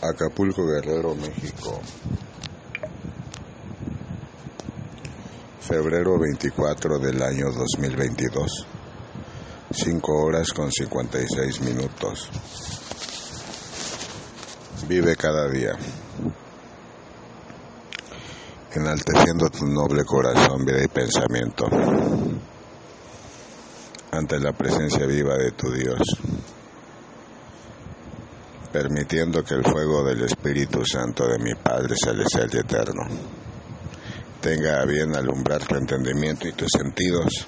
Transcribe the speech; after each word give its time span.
Acapulco 0.00 0.64
Guerrero, 0.64 1.14
México. 1.16 1.80
Febrero 5.58 6.18
24 6.20 6.98
del 7.00 7.20
año 7.20 7.50
2022. 7.50 8.66
5 9.70 10.12
horas 10.12 10.52
con 10.52 10.70
56 10.70 11.60
minutos. 11.62 12.30
Vive 14.86 15.16
cada 15.16 15.48
día. 15.50 15.72
Enalteciendo 18.72 19.50
tu 19.50 19.66
noble 19.66 20.04
corazón, 20.04 20.64
vida 20.64 20.82
y 20.84 20.88
pensamiento. 20.88 21.66
Ante 24.12 24.38
la 24.38 24.52
presencia 24.52 25.06
viva 25.06 25.34
de 25.36 25.50
tu 25.50 25.72
Dios 25.72 25.98
permitiendo 28.78 29.42
que 29.42 29.54
el 29.54 29.64
fuego 29.64 30.04
del 30.04 30.22
Espíritu 30.22 30.84
Santo 30.86 31.26
de 31.26 31.40
mi 31.40 31.52
Padre 31.56 31.96
Celestial 32.00 32.48
y 32.52 32.58
Eterno 32.58 33.02
tenga 34.40 34.80
a 34.80 34.84
bien 34.84 35.16
alumbrar 35.16 35.66
tu 35.66 35.74
entendimiento 35.74 36.46
y 36.46 36.52
tus 36.52 36.68
sentidos. 36.70 37.44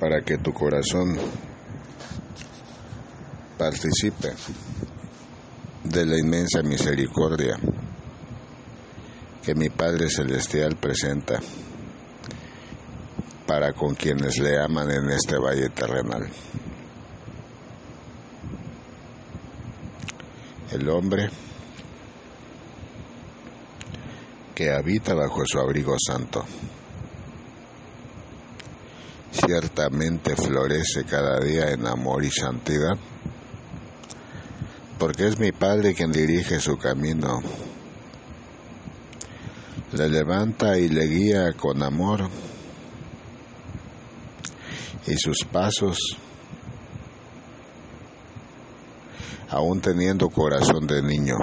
para 0.00 0.22
que 0.22 0.38
tu 0.38 0.52
corazón 0.52 1.18
participe 3.58 4.32
de 5.84 6.06
la 6.06 6.18
inmensa 6.18 6.62
misericordia 6.62 7.58
que 9.42 9.54
mi 9.54 9.68
Padre 9.68 10.08
Celestial 10.08 10.76
presenta 10.76 11.40
para 13.46 13.72
con 13.72 13.94
quienes 13.94 14.38
le 14.38 14.58
aman 14.58 14.90
en 14.90 15.10
este 15.10 15.38
valle 15.38 15.68
terrenal. 15.70 16.28
El 20.72 20.88
hombre 20.88 21.30
que 24.54 24.72
habita 24.72 25.14
bajo 25.14 25.44
su 25.46 25.58
abrigo 25.58 25.94
santo 25.98 26.44
ciertamente 29.30 30.34
florece 30.34 31.04
cada 31.04 31.38
día 31.38 31.70
en 31.70 31.86
amor 31.86 32.24
y 32.24 32.30
santidad, 32.30 32.96
porque 34.98 35.28
es 35.28 35.38
mi 35.38 35.52
Padre 35.52 35.94
quien 35.94 36.10
dirige 36.10 36.58
su 36.58 36.76
camino, 36.78 37.42
le 39.92 40.08
levanta 40.08 40.78
y 40.78 40.88
le 40.88 41.06
guía 41.06 41.52
con 41.52 41.82
amor 41.82 42.28
y 45.06 45.16
sus 45.16 45.44
pasos, 45.50 45.98
aún 49.48 49.80
teniendo 49.80 50.28
corazón 50.28 50.86
de 50.86 51.02
niño, 51.02 51.36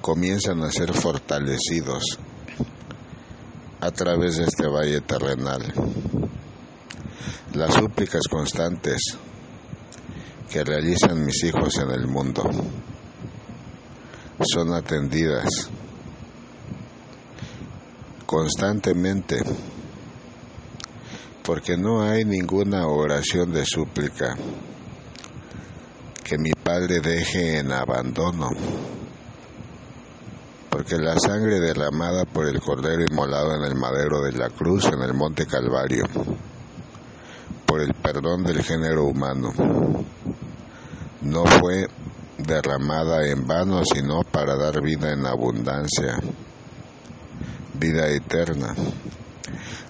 comienzan 0.00 0.62
a 0.62 0.70
ser 0.70 0.94
fortalecidos 0.94 2.18
a 3.80 3.90
través 3.90 4.36
de 4.36 4.44
este 4.44 4.66
valle 4.66 5.00
terrenal. 5.02 5.62
Las 7.52 7.74
súplicas 7.74 8.22
constantes 8.30 9.18
que 10.50 10.64
realizan 10.64 11.24
mis 11.24 11.44
hijos 11.44 11.76
en 11.78 11.90
el 11.90 12.06
mundo 12.06 12.42
son 14.40 14.72
atendidas 14.72 15.68
constantemente 18.24 19.38
porque 21.48 21.78
no 21.78 22.02
hay 22.02 22.26
ninguna 22.26 22.86
oración 22.88 23.50
de 23.54 23.64
súplica 23.64 24.36
que 26.22 26.36
mi 26.36 26.50
Padre 26.52 27.00
deje 27.00 27.60
en 27.60 27.72
abandono, 27.72 28.50
porque 30.68 30.98
la 30.98 31.18
sangre 31.18 31.58
derramada 31.58 32.26
por 32.26 32.46
el 32.46 32.60
Cordero 32.60 33.02
inmolado 33.10 33.54
en 33.54 33.62
el 33.62 33.76
madero 33.76 34.20
de 34.20 34.32
la 34.32 34.50
cruz 34.50 34.90
en 34.92 35.00
el 35.00 35.14
Monte 35.14 35.46
Calvario, 35.46 36.04
por 37.64 37.80
el 37.80 37.94
perdón 37.94 38.44
del 38.44 38.62
género 38.62 39.04
humano, 39.04 39.50
no 41.22 41.46
fue 41.46 41.88
derramada 42.36 43.26
en 43.26 43.46
vano, 43.46 43.80
sino 43.90 44.20
para 44.20 44.54
dar 44.54 44.82
vida 44.82 45.14
en 45.14 45.24
abundancia, 45.24 46.20
vida 47.72 48.06
eterna 48.10 48.74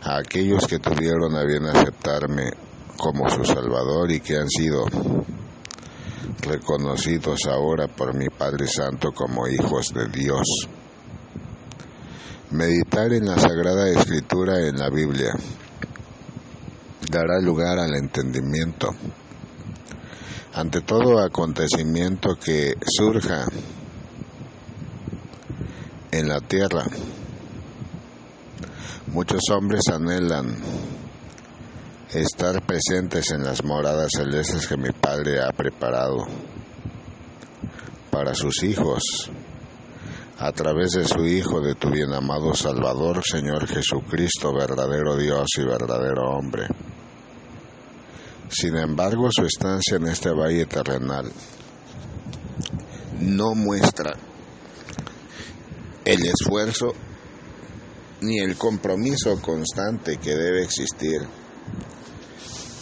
a 0.03 0.19
aquellos 0.19 0.67
que 0.67 0.79
tuvieron 0.79 1.37
a 1.37 1.45
bien 1.45 1.67
aceptarme 1.67 2.51
como 2.97 3.29
su 3.29 3.45
Salvador 3.45 4.11
y 4.11 4.21
que 4.21 4.37
han 4.37 4.49
sido 4.49 4.85
reconocidos 6.41 7.47
ahora 7.47 7.87
por 7.89 8.15
mi 8.15 8.29
Padre 8.29 8.67
Santo 8.67 9.13
como 9.13 9.47
hijos 9.47 9.93
de 9.95 10.09
Dios. 10.09 10.69
Meditar 12.51 13.13
en 13.13 13.27
la 13.27 13.39
Sagrada 13.39 13.89
Escritura 13.91 14.67
en 14.67 14.79
la 14.79 14.89
Biblia 14.89 15.33
dará 17.11 17.41
lugar 17.41 17.79
al 17.79 17.95
entendimiento. 17.95 18.91
Ante 20.55 20.81
todo 20.81 21.21
acontecimiento 21.21 22.37
que 22.43 22.75
surja 22.85 23.47
en 26.11 26.29
la 26.29 26.41
tierra, 26.41 26.85
Muchos 29.09 29.41
hombres 29.51 29.83
anhelan 29.93 30.57
estar 32.13 32.63
presentes 32.65 33.31
en 33.31 33.45
las 33.45 33.65
moradas 33.65 34.11
celestes 34.17 34.67
que 34.67 34.77
mi 34.77 34.91
Padre 34.91 35.41
ha 35.41 35.51
preparado 35.53 36.27
para 38.11 38.35
sus 38.35 38.63
hijos 38.63 39.31
a 40.39 40.53
través 40.53 40.93
de 40.93 41.05
su 41.05 41.25
Hijo, 41.27 41.61
de 41.61 41.75
tu 41.75 41.91
bien 41.91 42.13
amado 42.13 42.55
Salvador, 42.55 43.23
Señor 43.25 43.67
Jesucristo, 43.67 44.53
verdadero 44.55 45.17
Dios 45.17 45.49
y 45.59 45.63
verdadero 45.63 46.31
hombre. 46.31 46.69
Sin 48.49 48.77
embargo, 48.77 49.29
su 49.31 49.45
estancia 49.45 49.97
en 49.97 50.07
este 50.07 50.31
valle 50.31 50.67
terrenal 50.67 51.31
no 53.21 53.55
muestra 53.55 54.15
el 56.05 56.21
esfuerzo 56.25 56.95
ni 58.21 58.39
el 58.41 58.57
compromiso 58.57 59.41
constante 59.41 60.17
que 60.17 60.35
debe 60.35 60.63
existir 60.63 61.21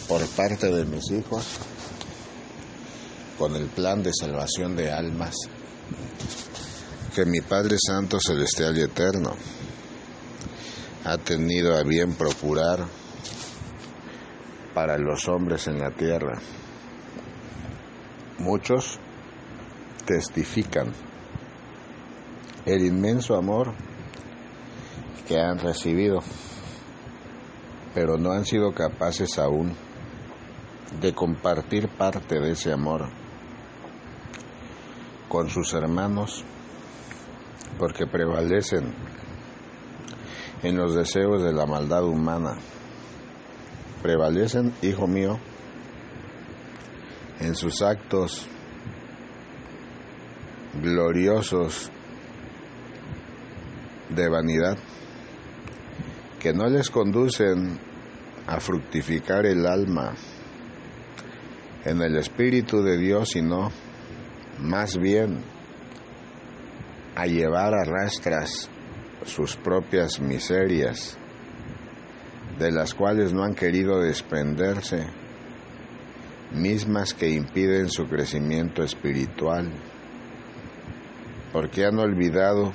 por 0.07 0.25
parte 0.29 0.71
de 0.71 0.85
mis 0.85 1.11
hijos 1.11 1.45
con 3.37 3.55
el 3.55 3.67
plan 3.67 4.01
de 4.01 4.11
salvación 4.13 4.75
de 4.75 4.91
almas 4.91 5.35
que 7.13 7.25
mi 7.25 7.41
Padre 7.41 7.77
Santo 7.79 8.19
Celestial 8.19 8.77
y 8.77 8.81
Eterno 8.81 9.35
ha 11.03 11.17
tenido 11.17 11.75
a 11.75 11.83
bien 11.83 12.13
procurar 12.13 12.85
para 14.73 14.97
los 14.97 15.27
hombres 15.27 15.67
en 15.67 15.79
la 15.79 15.91
tierra. 15.91 16.39
Muchos 18.39 18.99
testifican 20.05 20.93
el 22.65 22.85
inmenso 22.85 23.35
amor 23.35 23.73
que 25.27 25.39
han 25.39 25.59
recibido, 25.59 26.19
pero 27.93 28.17
no 28.17 28.31
han 28.31 28.45
sido 28.45 28.73
capaces 28.73 29.37
aún 29.37 29.75
de 31.01 31.13
compartir 31.13 31.89
parte 31.89 32.39
de 32.39 32.51
ese 32.51 32.71
amor 32.71 33.09
con 35.27 35.49
sus 35.49 35.73
hermanos, 35.73 36.45
porque 37.77 38.07
prevalecen 38.07 38.93
en 40.63 40.77
los 40.77 40.95
deseos 40.95 41.43
de 41.43 41.53
la 41.53 41.65
maldad 41.65 42.05
humana. 42.05 42.57
Prevalecen, 44.01 44.73
hijo 44.81 45.07
mío, 45.07 45.37
en 47.39 47.55
sus 47.55 47.81
actos 47.81 48.47
gloriosos 50.81 51.91
de 54.09 54.29
vanidad 54.29 54.77
que 56.39 56.53
no 56.53 56.67
les 56.67 56.89
conducen 56.89 57.79
a 58.45 58.59
fructificar 58.59 59.45
el 59.45 59.65
alma 59.65 60.13
en 61.85 62.01
el 62.01 62.17
Espíritu 62.17 62.81
de 62.81 62.97
Dios, 62.97 63.29
sino 63.29 63.71
más 64.59 64.97
bien 64.97 65.39
a 67.15 67.25
llevar 67.25 67.73
a 67.73 67.83
rastras 67.83 68.69
sus 69.25 69.55
propias 69.55 70.19
miserias, 70.19 71.17
de 72.59 72.71
las 72.71 72.93
cuales 72.93 73.33
no 73.33 73.43
han 73.43 73.55
querido 73.55 73.99
desprenderse, 73.99 75.07
mismas 76.51 77.13
que 77.13 77.29
impiden 77.29 77.89
su 77.89 78.05
crecimiento 78.05 78.83
espiritual, 78.83 79.71
porque 81.51 81.85
han 81.85 81.97
olvidado 81.99 82.73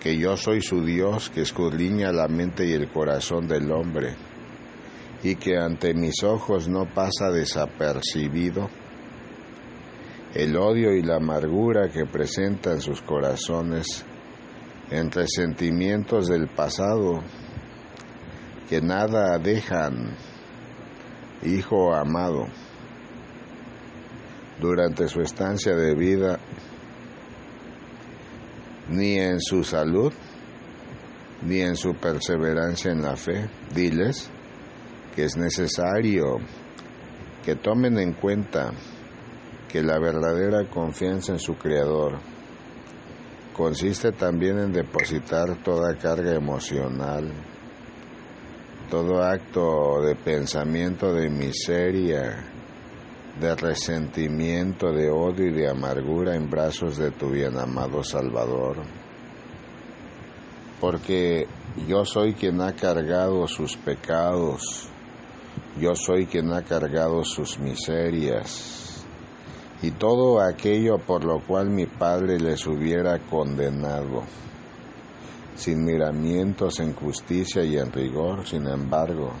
que 0.00 0.16
yo 0.16 0.36
soy 0.36 0.60
su 0.60 0.84
Dios 0.84 1.30
que 1.30 1.42
escudriña 1.42 2.12
la 2.12 2.28
mente 2.28 2.66
y 2.66 2.72
el 2.72 2.88
corazón 2.88 3.48
del 3.48 3.70
hombre, 3.70 4.14
y 5.22 5.36
que 5.36 5.56
ante 5.56 5.94
mis 5.94 6.22
ojos 6.22 6.68
no 6.68 6.86
pasa 6.86 7.30
desapercibido 7.30 8.68
el 10.34 10.54
odio 10.56 10.92
y 10.94 11.02
la 11.02 11.16
amargura 11.16 11.88
que 11.88 12.04
presentan 12.04 12.80
sus 12.82 13.00
corazones 13.00 14.04
entre 14.90 15.26
sentimientos 15.26 16.28
del 16.28 16.46
pasado 16.48 17.22
que 18.68 18.82
nada 18.82 19.38
dejan, 19.38 20.14
hijo 21.42 21.94
amado, 21.94 22.48
durante 24.60 25.08
su 25.08 25.20
estancia 25.20 25.74
de 25.74 25.94
vida, 25.94 26.38
ni 28.88 29.18
en 29.18 29.40
su 29.40 29.64
salud, 29.64 30.12
ni 31.42 31.60
en 31.60 31.76
su 31.76 31.94
perseverancia 31.94 32.92
en 32.92 33.02
la 33.02 33.16
fe. 33.16 33.48
Diles 33.74 34.30
que 35.14 35.24
es 35.24 35.36
necesario 35.36 36.38
que 37.44 37.56
tomen 37.56 37.98
en 37.98 38.12
cuenta 38.12 38.72
que 39.68 39.82
la 39.82 39.98
verdadera 39.98 40.68
confianza 40.68 41.32
en 41.32 41.38
su 41.38 41.56
Creador 41.56 42.18
consiste 43.54 44.12
también 44.12 44.58
en 44.58 44.72
depositar 44.72 45.62
toda 45.62 45.96
carga 45.96 46.34
emocional, 46.34 47.32
todo 48.90 49.22
acto 49.22 50.02
de 50.02 50.14
pensamiento 50.14 51.12
de 51.14 51.30
miseria, 51.30 52.44
de 53.40 53.54
resentimiento, 53.54 54.92
de 54.92 55.10
odio 55.10 55.46
y 55.46 55.52
de 55.52 55.68
amargura 55.68 56.34
en 56.34 56.48
brazos 56.48 56.96
de 56.96 57.10
tu 57.10 57.30
bien 57.30 57.58
amado 57.58 58.02
Salvador. 58.02 58.76
Porque 60.80 61.46
yo 61.86 62.04
soy 62.04 62.34
quien 62.34 62.60
ha 62.62 62.72
cargado 62.72 63.46
sus 63.46 63.76
pecados, 63.76 64.88
yo 65.78 65.94
soy 65.94 66.26
quien 66.26 66.52
ha 66.52 66.62
cargado 66.62 67.24
sus 67.24 67.58
miserias. 67.58 69.04
Y 69.82 69.90
todo 69.90 70.40
aquello 70.40 70.96
por 70.98 71.24
lo 71.24 71.40
cual 71.40 71.68
mi 71.68 71.84
Padre 71.84 72.38
les 72.40 72.66
hubiera 72.66 73.18
condenado, 73.18 74.22
sin 75.54 75.84
miramientos 75.84 76.80
en 76.80 76.94
justicia 76.94 77.62
y 77.62 77.76
en 77.76 77.92
rigor, 77.92 78.46
sin 78.46 78.66
embargo, 78.66 79.32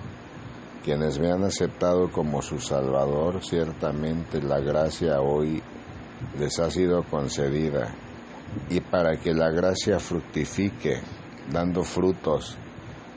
quienes 0.86 1.18
me 1.18 1.32
han 1.32 1.42
aceptado 1.42 2.12
como 2.12 2.40
su 2.40 2.60
Salvador, 2.60 3.42
ciertamente 3.42 4.40
la 4.40 4.60
gracia 4.60 5.20
hoy 5.20 5.60
les 6.38 6.60
ha 6.60 6.70
sido 6.70 7.02
concedida, 7.02 7.92
y 8.70 8.78
para 8.78 9.16
que 9.16 9.34
la 9.34 9.50
gracia 9.50 9.98
fructifique, 9.98 11.00
dando 11.50 11.82
frutos 11.82 12.56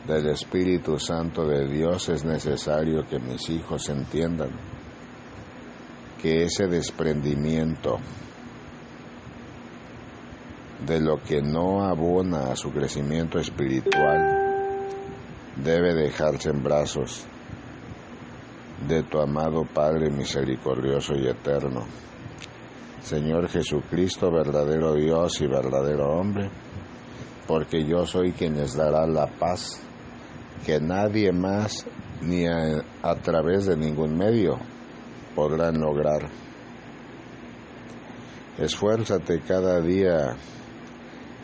del 0.08 0.30
Espíritu 0.32 0.98
Santo 0.98 1.46
de 1.46 1.68
Dios, 1.68 2.10
es 2.10 2.26
necesario 2.26 3.08
que 3.08 3.20
mis 3.20 3.48
hijos 3.52 3.88
entiendan 3.90 4.50
que 6.20 6.46
ese 6.46 6.66
desprendimiento 6.66 8.00
de 10.88 11.00
lo 11.00 11.22
que 11.22 11.44
no 11.44 11.84
abona 11.84 12.52
a 12.52 12.56
su 12.56 12.72
crecimiento 12.72 13.38
espiritual 13.38 14.74
debe 15.64 15.94
dejarse 15.94 16.50
en 16.50 16.64
brazos 16.64 17.28
de 18.88 19.04
tu 19.04 19.20
amado 19.20 19.66
Padre 19.74 20.10
misericordioso 20.10 21.14
y 21.16 21.28
eterno. 21.28 21.86
Señor 23.02 23.48
Jesucristo, 23.48 24.32
verdadero 24.32 24.94
Dios 24.94 25.42
y 25.42 25.48
verdadero 25.48 26.10
hombre, 26.20 26.50
porque 27.48 27.84
yo 27.86 28.06
soy 28.06 28.32
quien 28.34 28.58
les 28.58 28.76
dará 28.76 29.08
la 29.08 29.28
paz 29.28 29.82
que 30.66 30.80
nadie 30.80 31.32
más 31.32 31.86
ni 32.22 32.46
a, 32.46 33.16
través 33.24 33.66
de 33.66 33.78
ningún 33.78 34.18
medio 34.18 34.60
podrán 35.36 35.80
lograr. 35.80 36.30
Esfuérzate 38.58 39.40
cada 39.42 39.80
día 39.80 40.36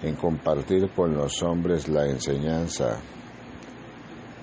en 0.04 0.16
compartir 0.16 0.90
con 0.94 1.16
los 1.16 1.42
hombres 1.44 1.88
la 1.88 2.06
enseñanza. 2.08 3.00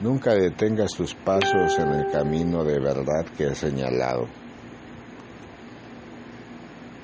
Nunca 0.03 0.35
detengas 0.35 0.91
tus 0.97 1.15
pasos 1.15 1.79
en 1.79 1.89
el 1.93 2.11
camino 2.11 2.65
de 2.65 2.81
verdad 2.81 3.25
que 3.37 3.45
he 3.45 3.55
señalado. 3.55 4.27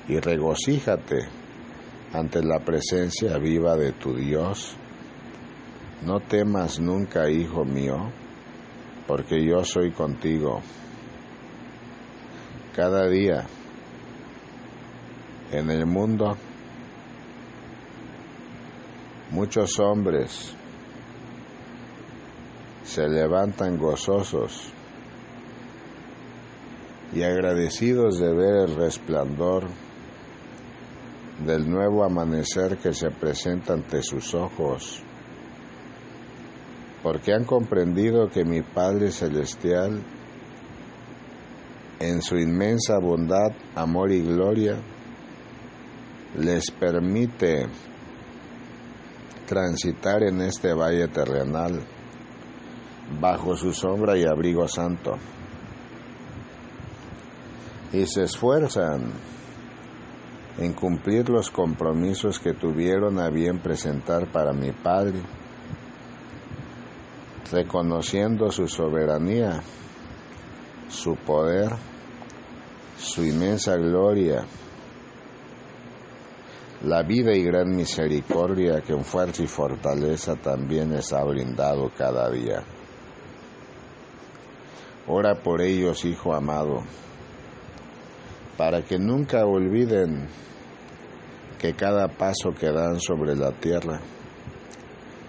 Y 0.09 0.19
regocíjate 0.19 1.29
ante 2.11 2.43
la 2.43 2.59
presencia 2.59 3.37
viva 3.37 3.77
de 3.77 3.93
tu 3.93 4.15
Dios. 4.15 4.75
No 6.05 6.19
temas 6.19 6.81
nunca, 6.81 7.29
hijo 7.29 7.63
mío, 7.63 8.11
porque 9.07 9.45
yo 9.45 9.63
soy 9.63 9.91
contigo 9.91 10.61
cada 12.75 13.07
día 13.07 13.45
en 15.51 15.71
el 15.71 15.85
mundo 15.85 16.37
muchos 19.31 19.79
hombres 19.79 20.55
se 22.89 23.07
levantan 23.07 23.77
gozosos 23.77 24.73
y 27.13 27.21
agradecidos 27.21 28.17
de 28.17 28.33
ver 28.33 28.67
el 28.67 28.75
resplandor 28.75 29.67
del 31.45 31.69
nuevo 31.69 32.03
amanecer 32.03 32.79
que 32.79 32.91
se 32.91 33.11
presenta 33.11 33.73
ante 33.73 34.01
sus 34.01 34.33
ojos, 34.33 35.03
porque 37.03 37.31
han 37.31 37.45
comprendido 37.45 38.27
que 38.27 38.43
mi 38.43 38.63
Padre 38.63 39.11
Celestial 39.11 40.01
en 41.99 42.23
su 42.23 42.37
inmensa 42.37 42.97
bondad, 42.97 43.51
amor 43.75 44.11
y 44.11 44.23
gloria, 44.23 44.79
les 46.39 46.71
permite 46.71 47.67
transitar 49.45 50.23
en 50.23 50.41
este 50.41 50.73
valle 50.73 51.07
terrenal 51.07 51.81
bajo 53.19 53.55
su 53.55 53.73
sombra 53.73 54.17
y 54.17 54.25
abrigo 54.25 54.67
santo. 54.67 55.17
Y 57.93 58.05
se 58.05 58.23
esfuerzan 58.23 59.11
en 60.57 60.73
cumplir 60.73 61.29
los 61.29 61.49
compromisos 61.49 62.39
que 62.39 62.53
tuvieron 62.53 63.19
a 63.19 63.29
bien 63.29 63.59
presentar 63.59 64.27
para 64.27 64.53
mi 64.53 64.71
Padre, 64.71 65.21
reconociendo 67.51 68.51
su 68.51 68.67
soberanía, 68.67 69.61
su 70.89 71.15
poder 71.15 71.71
su 72.99 73.23
inmensa 73.23 73.77
gloria, 73.77 74.45
la 76.83 77.01
vida 77.03 77.33
y 77.33 77.43
gran 77.43 77.73
misericordia 77.73 78.81
que 78.81 78.93
en 78.93 79.05
fuerza 79.05 79.41
y 79.41 79.47
fortaleza 79.47 80.35
también 80.35 80.91
les 80.91 81.13
ha 81.13 81.23
brindado 81.23 81.89
cada 81.97 82.29
día. 82.29 82.61
Ora 85.09 85.35
por 85.35 85.61
ellos, 85.61 86.05
Hijo 86.05 86.33
amado, 86.33 86.83
para 88.57 88.83
que 88.83 88.97
nunca 88.97 89.45
olviden 89.45 90.27
que 91.59 91.73
cada 91.73 92.07
paso 92.07 92.51
que 92.57 92.71
dan 92.71 93.01
sobre 93.01 93.35
la 93.35 93.51
tierra 93.51 93.99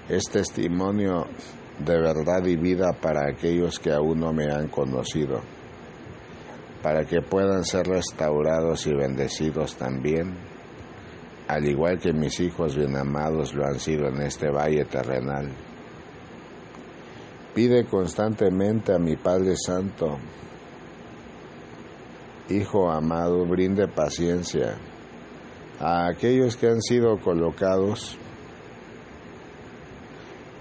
es 0.09 0.25
testimonio 0.31 1.27
de 1.79 1.99
verdad 1.99 2.45
y 2.47 2.57
vida 2.57 2.93
para 2.93 3.29
aquellos 3.29 3.79
que 3.79 3.93
aún 3.93 4.21
no 4.21 4.33
me 4.33 4.53
han 4.53 4.69
conocido 4.69 5.41
para 6.83 7.05
que 7.05 7.21
puedan 7.21 7.65
ser 7.65 7.87
restaurados 7.87 8.87
y 8.87 8.95
bendecidos 8.95 9.77
también, 9.77 10.35
al 11.47 11.67
igual 11.67 11.99
que 11.99 12.13
mis 12.13 12.41
hijos 12.41 12.77
bien 12.77 12.97
amados 12.97 13.55
lo 13.55 13.67
han 13.67 13.79
sido 13.79 14.09
en 14.09 14.23
este 14.23 14.51
valle 14.51 14.85
terrenal. 14.85 15.51
Pide 17.55 17.85
constantemente 17.85 18.95
a 18.95 18.99
mi 18.99 19.17
Padre 19.17 19.55
Santo, 19.57 20.19
Hijo 22.49 22.91
amado, 22.91 23.47
brinde 23.47 23.87
paciencia 23.87 24.77
a 25.79 26.09
aquellos 26.09 26.57
que 26.57 26.67
han 26.67 26.83
sido 26.83 27.17
colocados 27.19 28.17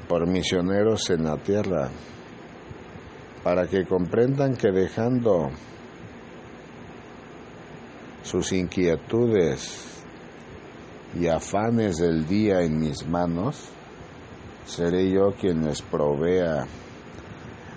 por 0.07 0.27
misioneros 0.27 1.09
en 1.09 1.23
la 1.23 1.37
tierra, 1.37 1.89
para 3.43 3.67
que 3.67 3.85
comprendan 3.85 4.55
que 4.55 4.71
dejando 4.71 5.49
sus 8.23 8.51
inquietudes 8.51 10.03
y 11.19 11.27
afanes 11.27 11.97
del 11.97 12.27
día 12.27 12.61
en 12.61 12.79
mis 12.79 13.07
manos, 13.07 13.69
seré 14.69 15.09
yo 15.09 15.31
quien 15.31 15.65
les 15.65 15.81
provea 15.81 16.65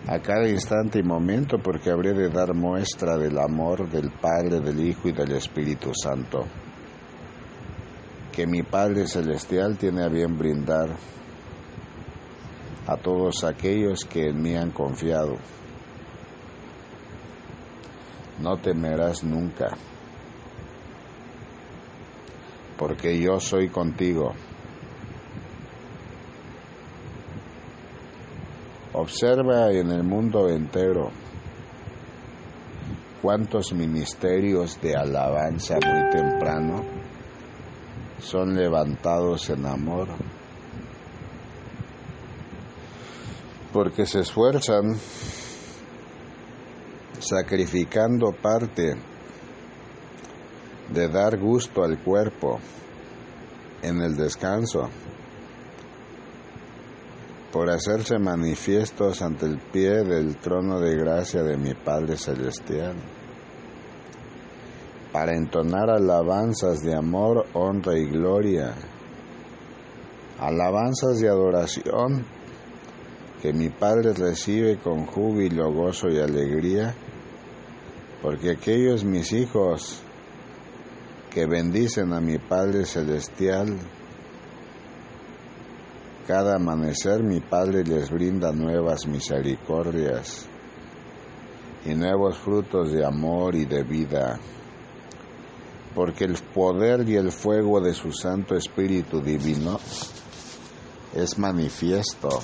a 0.06 0.18
cada 0.18 0.48
instante 0.48 0.98
y 0.98 1.02
momento 1.02 1.58
porque 1.58 1.90
habré 1.90 2.12
de 2.12 2.28
dar 2.28 2.54
muestra 2.54 3.16
del 3.16 3.38
amor 3.38 3.88
del 3.88 4.10
Padre, 4.10 4.60
del 4.60 4.78
Hijo 4.80 5.08
y 5.08 5.12
del 5.12 5.32
Espíritu 5.32 5.92
Santo, 5.94 6.44
que 8.30 8.46
mi 8.46 8.62
Padre 8.62 9.06
Celestial 9.06 9.78
tiene 9.78 10.04
a 10.04 10.08
bien 10.08 10.36
brindar 10.36 10.90
a 12.86 12.96
todos 12.96 13.44
aquellos 13.44 14.04
que 14.04 14.28
en 14.28 14.42
mí 14.42 14.54
han 14.54 14.70
confiado 14.70 15.36
no 18.42 18.56
temerás 18.56 19.22
nunca, 19.22 19.76
porque 22.76 23.20
yo 23.20 23.38
soy 23.38 23.68
contigo. 23.68 24.34
Observa 29.02 29.72
en 29.72 29.90
el 29.90 30.04
mundo 30.04 30.48
entero 30.48 31.10
cuántos 33.20 33.72
ministerios 33.72 34.80
de 34.80 34.94
alabanza 34.94 35.74
muy 35.74 36.08
temprano 36.12 36.84
son 38.20 38.54
levantados 38.54 39.50
en 39.50 39.66
amor, 39.66 40.06
porque 43.72 44.06
se 44.06 44.20
esfuerzan 44.20 44.94
sacrificando 47.18 48.30
parte 48.30 48.94
de 50.90 51.08
dar 51.08 51.40
gusto 51.40 51.82
al 51.82 51.98
cuerpo 51.98 52.60
en 53.82 54.00
el 54.00 54.14
descanso 54.14 54.88
por 57.52 57.70
hacerse 57.70 58.18
manifiestos 58.18 59.20
ante 59.20 59.44
el 59.44 59.58
pie 59.58 60.02
del 60.04 60.36
trono 60.36 60.80
de 60.80 60.96
gracia 60.96 61.42
de 61.42 61.58
mi 61.58 61.74
Padre 61.74 62.16
Celestial, 62.16 62.94
para 65.12 65.36
entonar 65.36 65.90
alabanzas 65.90 66.80
de 66.80 66.96
amor, 66.96 67.44
honra 67.52 67.98
y 67.98 68.06
gloria, 68.06 68.72
alabanzas 70.40 71.20
de 71.20 71.28
adoración 71.28 72.24
que 73.42 73.52
mi 73.52 73.68
Padre 73.68 74.14
recibe 74.14 74.78
con 74.78 75.04
júbilo, 75.04 75.70
gozo 75.72 76.08
y 76.08 76.18
alegría, 76.18 76.94
porque 78.22 78.52
aquellos 78.52 79.04
mis 79.04 79.32
hijos 79.32 80.00
que 81.30 81.44
bendicen 81.46 82.14
a 82.14 82.20
mi 82.20 82.38
Padre 82.38 82.86
Celestial, 82.86 83.76
cada 86.26 86.56
amanecer 86.56 87.22
mi 87.22 87.40
Padre 87.40 87.84
les 87.84 88.10
brinda 88.10 88.52
nuevas 88.52 89.06
misericordias 89.06 90.46
y 91.84 91.94
nuevos 91.94 92.38
frutos 92.38 92.92
de 92.92 93.04
amor 93.04 93.56
y 93.56 93.64
de 93.64 93.82
vida, 93.82 94.38
porque 95.94 96.24
el 96.24 96.34
poder 96.54 97.08
y 97.08 97.16
el 97.16 97.32
fuego 97.32 97.80
de 97.80 97.92
su 97.92 98.12
Santo 98.12 98.54
Espíritu 98.54 99.20
Divino 99.20 99.80
es 101.14 101.38
manifiesto 101.38 102.40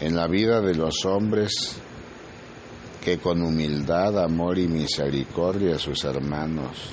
en 0.00 0.16
la 0.16 0.26
vida 0.28 0.60
de 0.60 0.74
los 0.74 1.04
hombres 1.04 1.76
que 3.04 3.18
con 3.18 3.42
humildad, 3.42 4.22
amor 4.22 4.58
y 4.58 4.68
misericordia 4.68 5.74
a 5.74 5.78
sus 5.78 6.04
hermanos 6.04 6.92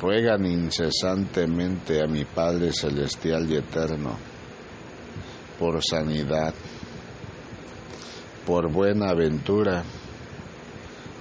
ruegan 0.00 0.46
incesantemente 0.46 2.02
a 2.02 2.06
mi 2.06 2.24
Padre 2.24 2.72
Celestial 2.72 3.50
y 3.50 3.56
Eterno 3.56 4.32
por 5.58 5.80
sanidad, 5.80 6.54
por 8.44 8.72
buena 8.72 9.10
aventura, 9.10 9.84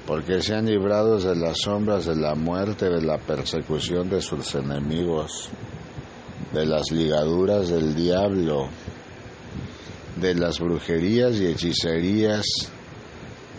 porque 0.08 0.42
sean 0.42 0.66
librados 0.66 1.26
de 1.26 1.36
las 1.36 1.60
sombras 1.60 2.06
de 2.08 2.16
la 2.16 2.34
muerte, 2.34 2.90
de 2.90 3.04
la 3.04 3.20
persecución 3.20 4.10
de 4.10 4.20
sus 4.20 4.56
enemigos, 4.56 5.50
de 6.54 6.66
las 6.66 6.92
ligaduras 6.92 7.70
del 7.70 7.94
diablo, 7.94 8.70
de 10.20 10.34
las 10.34 10.60
brujerías 10.60 11.40
y 11.40 11.46
hechicerías 11.46 12.46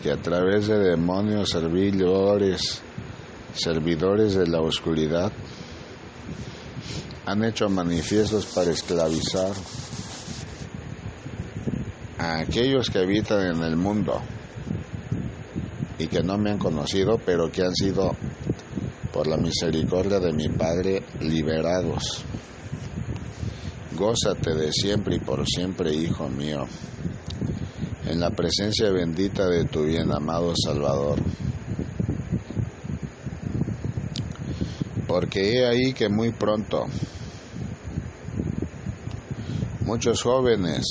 que 0.02 0.10
a 0.10 0.16
través 0.16 0.66
de 0.66 0.78
demonios 0.78 1.50
servidores 1.50 2.82
servidores 3.54 4.34
de 4.34 4.46
la 4.46 4.60
oscuridad, 4.60 5.32
han 7.24 7.44
hecho 7.44 7.68
manifiestos 7.68 8.46
para 8.46 8.70
esclavizar 8.70 9.52
a 12.18 12.40
aquellos 12.40 12.90
que 12.90 12.98
habitan 12.98 13.56
en 13.56 13.62
el 13.62 13.76
mundo 13.76 14.20
y 15.98 16.06
que 16.08 16.22
no 16.22 16.36
me 16.36 16.50
han 16.50 16.58
conocido, 16.58 17.18
pero 17.24 17.50
que 17.50 17.62
han 17.62 17.74
sido, 17.74 18.16
por 19.12 19.26
la 19.26 19.36
misericordia 19.36 20.18
de 20.18 20.32
mi 20.32 20.48
Padre, 20.48 21.02
liberados. 21.20 22.24
Gózate 23.96 24.54
de 24.54 24.72
siempre 24.72 25.16
y 25.16 25.20
por 25.20 25.46
siempre, 25.46 25.94
Hijo 25.94 26.28
mío, 26.28 26.66
en 28.06 28.18
la 28.18 28.30
presencia 28.30 28.90
bendita 28.90 29.46
de 29.46 29.64
tu 29.64 29.84
bien 29.84 30.10
amado 30.12 30.54
Salvador. 30.56 31.20
Porque 35.12 35.40
he 35.42 35.66
ahí 35.66 35.92
que 35.92 36.08
muy 36.08 36.32
pronto 36.32 36.86
muchos 39.84 40.22
jóvenes 40.22 40.86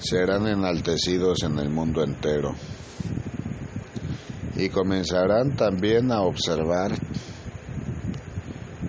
serán 0.00 0.48
enaltecidos 0.48 1.44
en 1.44 1.60
el 1.60 1.70
mundo 1.70 2.02
entero 2.02 2.56
y 4.56 4.68
comenzarán 4.68 5.54
también 5.54 6.10
a 6.10 6.22
observar 6.22 6.98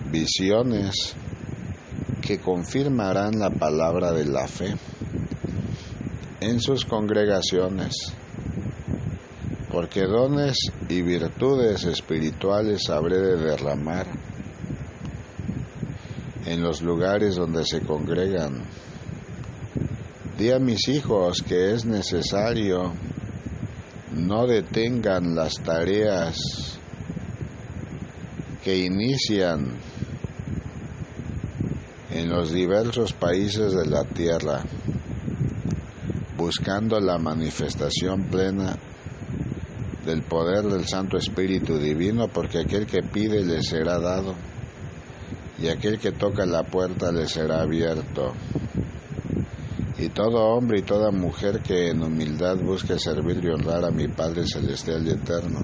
visiones 0.10 1.14
que 2.26 2.40
confirmarán 2.40 3.38
la 3.38 3.52
palabra 3.52 4.12
de 4.12 4.26
la 4.26 4.48
fe 4.48 4.74
en 6.40 6.60
sus 6.60 6.84
congregaciones 6.84 7.94
porque 9.72 10.02
dones 10.02 10.58
y 10.90 11.02
virtudes 11.02 11.86
espirituales 11.86 12.90
habré 12.90 13.20
de 13.20 13.38
derramar 13.38 14.06
en 16.46 16.62
los 16.62 16.82
lugares 16.82 17.36
donde 17.36 17.64
se 17.66 17.80
congregan. 17.80 18.66
Di 20.38 20.52
a 20.52 20.60
mis 20.60 20.90
hijos 20.90 21.42
que 21.42 21.74
es 21.74 21.86
necesario 21.86 22.94
no 24.12 24.46
detengan 24.46 25.36
las 25.36 25.54
tareas 25.54 26.38
que 28.64 28.78
inician 28.78 29.72
en 32.10 32.30
los 32.30 32.52
diversos 32.52 33.14
países 33.14 33.72
de 33.74 33.86
la 33.86 34.04
tierra, 34.04 34.64
buscando 36.38 37.00
la 37.00 37.18
manifestación 37.18 38.26
plena 38.26 38.78
del 40.12 40.24
poder 40.24 40.66
del 40.66 40.86
Santo 40.86 41.18
Espíritu 41.18 41.78
Divino, 41.78 42.28
porque 42.28 42.60
aquel 42.60 42.86
que 42.86 43.02
pide 43.02 43.46
le 43.46 43.64
será 43.64 43.98
dado, 43.98 44.36
y 45.58 45.70
aquel 45.70 46.00
que 46.00 46.12
toca 46.12 46.46
la 46.46 46.64
puerta 46.64 47.14
le 47.14 47.28
será 47.28 47.62
abierto. 47.62 48.34
Y 49.98 50.10
todo 50.10 50.50
hombre 50.50 50.80
y 50.80 50.82
toda 50.82 51.12
mujer 51.12 51.62
que 51.62 51.90
en 51.90 52.04
humildad 52.04 52.58
busque 52.58 53.00
servir 53.00 53.40
y 53.42 53.48
honrar 53.48 53.86
a 53.86 53.92
mi 53.92 54.10
Padre 54.10 54.46
Celestial 54.46 55.08
y 55.08 55.12
Eterno, 55.12 55.62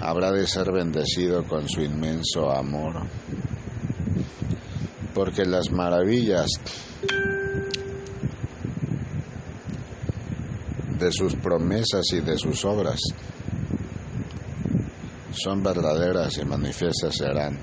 habrá 0.00 0.32
de 0.32 0.46
ser 0.46 0.72
bendecido 0.72 1.44
con 1.44 1.68
su 1.68 1.82
inmenso 1.82 2.50
amor, 2.50 3.06
porque 5.14 5.44
las 5.44 5.70
maravillas 5.70 6.48
de 10.98 11.12
sus 11.12 11.34
promesas 11.36 12.04
y 12.12 12.20
de 12.20 12.38
sus 12.38 12.64
obras 12.64 13.00
son 15.32 15.62
verdaderas 15.62 16.38
y 16.38 16.44
manifiestas 16.44 17.16
serán 17.16 17.58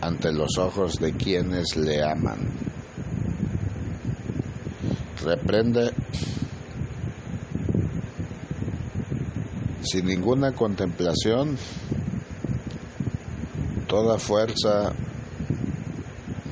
ante 0.00 0.32
los 0.32 0.58
ojos 0.58 0.94
de 0.98 1.12
quienes 1.12 1.76
le 1.76 2.02
aman. 2.02 2.48
Reprende 5.22 5.92
sin 9.82 10.06
ninguna 10.06 10.52
contemplación 10.52 11.56
toda 13.86 14.18
fuerza 14.18 14.92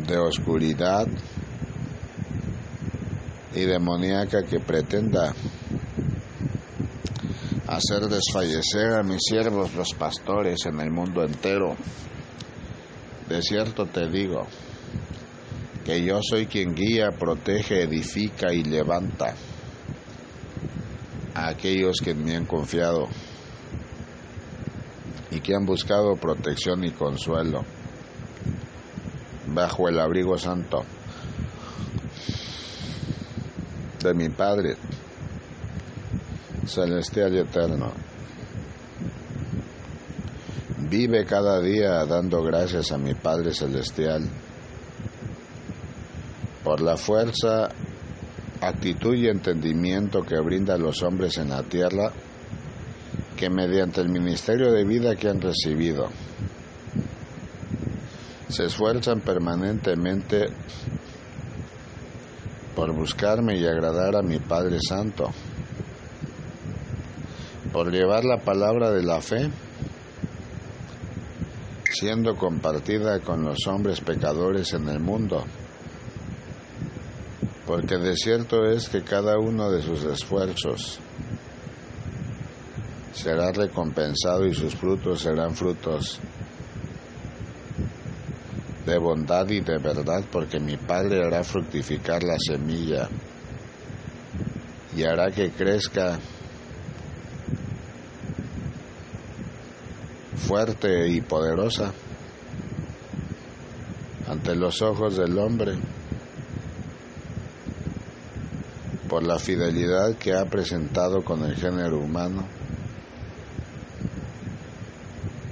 de 0.07 0.19
oscuridad 0.19 1.07
y 3.59 3.65
demoníaca 3.65 4.45
que 4.45 4.61
pretenda 4.61 5.35
hacer 7.67 8.03
desfallecer 8.03 8.93
a 8.93 9.03
mis 9.03 9.19
siervos 9.29 9.75
los 9.75 9.95
pastores 9.95 10.65
en 10.67 10.81
el 10.81 10.93
mundo 10.93 11.25
entero. 11.25 11.75
De 13.29 13.43
cierto 13.43 13.87
te 13.87 14.09
digo 14.09 14.47
que 15.85 16.05
yo 16.05 16.21
soy 16.23 16.47
quien 16.47 16.73
guía, 16.73 17.11
protege, 17.11 17.83
edifica 17.83 18.53
y 18.53 18.63
levanta 18.63 19.35
a 21.35 21.49
aquellos 21.49 21.97
que 22.01 22.15
me 22.15 22.37
han 22.37 22.47
confiado 22.47 23.09
y 25.33 25.41
que 25.41 25.57
han 25.57 25.67
buscado 25.67 26.15
protección 26.15 26.85
y 26.85 26.93
consuelo 26.93 27.65
bajo 29.49 29.89
el 29.89 29.99
abrigo 29.99 30.39
santo 30.39 30.85
de 34.03 34.15
mi 34.15 34.29
Padre 34.29 34.77
celestial 36.67 37.37
eterno. 37.37 37.93
Vive 40.89 41.25
cada 41.25 41.61
día 41.61 42.05
dando 42.05 42.43
gracias 42.43 42.93
a 42.93 42.99
mi 42.99 43.15
Padre 43.15 43.53
Celestial 43.53 44.23
por 46.65 46.81
la 46.81 46.97
fuerza, 46.97 47.69
actitud 48.61 49.15
y 49.15 49.29
entendimiento 49.29 50.23
que 50.23 50.41
brinda 50.41 50.75
a 50.75 50.79
los 50.79 51.03
hombres 51.03 51.39
en 51.39 51.51
la 51.51 51.63
tierra 51.63 52.13
que 53.37 53.51
mediante 53.51 54.01
el 54.01 54.09
ministerio 54.09 54.73
de 54.73 54.85
vida 54.85 55.15
que 55.15 55.29
han 55.29 55.41
recibido 55.41 56.09
se 58.49 58.65
esfuerzan 58.65 59.21
permanentemente 59.21 60.47
por 62.79 62.93
buscarme 62.93 63.59
y 63.59 63.67
agradar 63.67 64.15
a 64.15 64.23
mi 64.23 64.39
Padre 64.39 64.79
Santo 64.81 65.33
por 67.73 67.91
llevar 67.91 68.25
la 68.25 68.39
palabra 68.39 68.93
de 68.93 69.03
la 69.03 69.21
fe, 69.21 69.51
siendo 71.91 72.37
compartida 72.37 73.19
con 73.19 73.45
los 73.45 73.67
hombres 73.67 74.01
pecadores 74.01 74.75
en 74.75 74.89
el 74.89 75.01
mundo. 75.01 75.45
Porque 77.67 77.97
de 77.97 78.15
cierto 78.15 78.65
es 78.65 78.89
que 78.89 79.03
cada 79.03 79.41
uno 79.41 79.73
de 79.73 79.83
sus 79.83 80.05
esfuerzos 80.05 81.01
será 83.13 83.51
recompensado 83.51 84.47
y 84.47 84.55
sus 84.55 84.77
frutos 84.77 85.23
serán 85.23 85.57
frutos 85.57 86.21
de 88.89 88.99
bondad 88.99 89.47
y 89.51 89.61
de 89.61 89.79
verdad, 89.79 90.25
porque 90.33 90.59
mi 90.59 90.79
Padre 90.79 91.23
hará 91.23 91.45
fructificar 91.45 92.23
la 92.23 92.37
semilla 92.39 93.09
y 94.97 95.05
hará 95.05 95.31
que 95.31 95.51
crezca 95.51 96.19
fuerte 100.37 101.09
y 101.09 101.21
poderosa 101.21 101.93
ante 104.27 104.55
los 104.57 104.81
ojos 104.81 105.19
del 105.19 105.39
hombre 105.39 105.75
por 109.09 109.27
la 109.27 109.39
fidelidad 109.39 110.17
que 110.19 110.35
ha 110.35 110.47
presentado 110.47 111.23
con 111.23 111.45
el 111.45 111.57
género 111.57 111.99
humano 111.99 112.49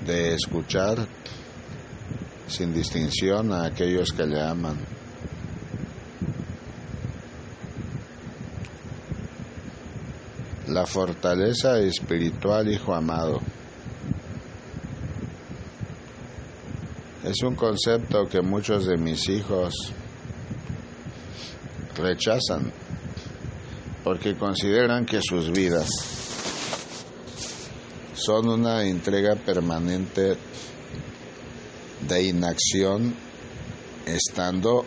de 0.07 0.35
escuchar 0.35 1.07
sin 2.49 2.73
distinción 2.73 3.53
a 3.53 3.67
aquellos 3.67 4.13
que 4.13 4.27
le 4.27 4.41
aman. 4.41 4.77
La 10.69 10.87
fortaleza 10.87 11.79
espiritual, 11.79 12.69
hijo 12.69 12.95
amado. 12.95 13.41
Es 17.25 17.43
un 17.43 17.55
concepto 17.55 18.25
que 18.25 18.41
muchos 18.41 18.87
de 18.87 18.97
mis 18.97 19.29
hijos 19.29 19.75
rechazan 21.97 22.73
porque 24.05 24.37
consideran 24.37 25.05
que 25.05 25.21
sus 25.21 25.51
vidas 25.51 25.89
son 28.15 28.49
una 28.49 28.85
entrega 28.85 29.35
permanente 29.35 30.37
de 32.09 32.23
inacción 32.23 33.15
estando 34.07 34.85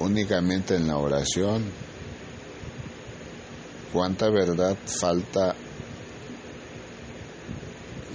únicamente 0.00 0.76
en 0.76 0.86
la 0.86 0.96
oración. 0.96 1.64
¿Cuánta 3.92 4.30
verdad 4.30 4.76
falta 4.86 5.54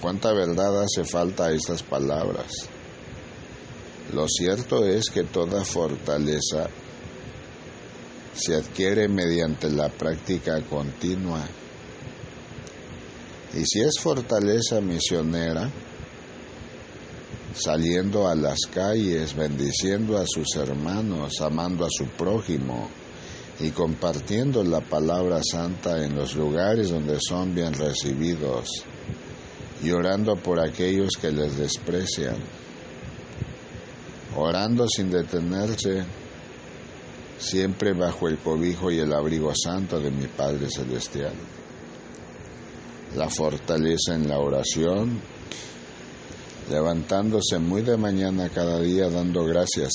cuánta 0.03 0.33
verdad 0.33 0.83
hace 0.83 1.05
falta 1.05 1.45
a 1.45 1.53
estas 1.53 1.81
palabras. 1.81 2.51
Lo 4.13 4.27
cierto 4.27 4.85
es 4.85 5.09
que 5.09 5.23
toda 5.23 5.63
fortaleza 5.63 6.67
se 8.33 8.53
adquiere 8.53 9.07
mediante 9.07 9.71
la 9.71 9.87
práctica 9.87 10.61
continua. 10.63 11.47
Y 13.53 13.63
si 13.63 13.79
es 13.79 13.97
fortaleza 13.97 14.81
misionera, 14.81 15.71
saliendo 17.53 18.27
a 18.27 18.35
las 18.35 18.59
calles, 18.71 19.35
bendiciendo 19.35 20.17
a 20.17 20.25
sus 20.25 20.55
hermanos, 20.55 21.39
amando 21.41 21.85
a 21.85 21.89
su 21.89 22.05
prójimo 22.05 22.89
y 23.59 23.69
compartiendo 23.69 24.63
la 24.63 24.81
palabra 24.81 25.41
santa 25.43 26.03
en 26.03 26.15
los 26.15 26.35
lugares 26.35 26.89
donde 26.89 27.17
son 27.19 27.53
bien 27.53 27.73
recibidos, 27.73 28.67
y 29.83 29.91
orando 29.91 30.35
por 30.35 30.59
aquellos 30.59 31.11
que 31.19 31.31
les 31.31 31.57
desprecian, 31.57 32.37
orando 34.35 34.87
sin 34.87 35.11
detenerse, 35.11 36.03
siempre 37.37 37.93
bajo 37.93 38.27
el 38.27 38.37
cobijo 38.39 38.89
y 38.89 38.99
el 38.99 39.13
abrigo 39.13 39.53
santo 39.53 39.99
de 39.99 40.09
mi 40.09 40.27
Padre 40.27 40.69
Celestial. 40.69 41.33
La 43.15 43.29
fortaleza 43.29 44.15
en 44.15 44.27
la 44.27 44.39
oración, 44.39 45.19
levantándose 46.69 47.59
muy 47.59 47.81
de 47.81 47.97
mañana 47.97 48.49
cada 48.49 48.79
día 48.79 49.09
dando 49.09 49.43
gracias 49.45 49.91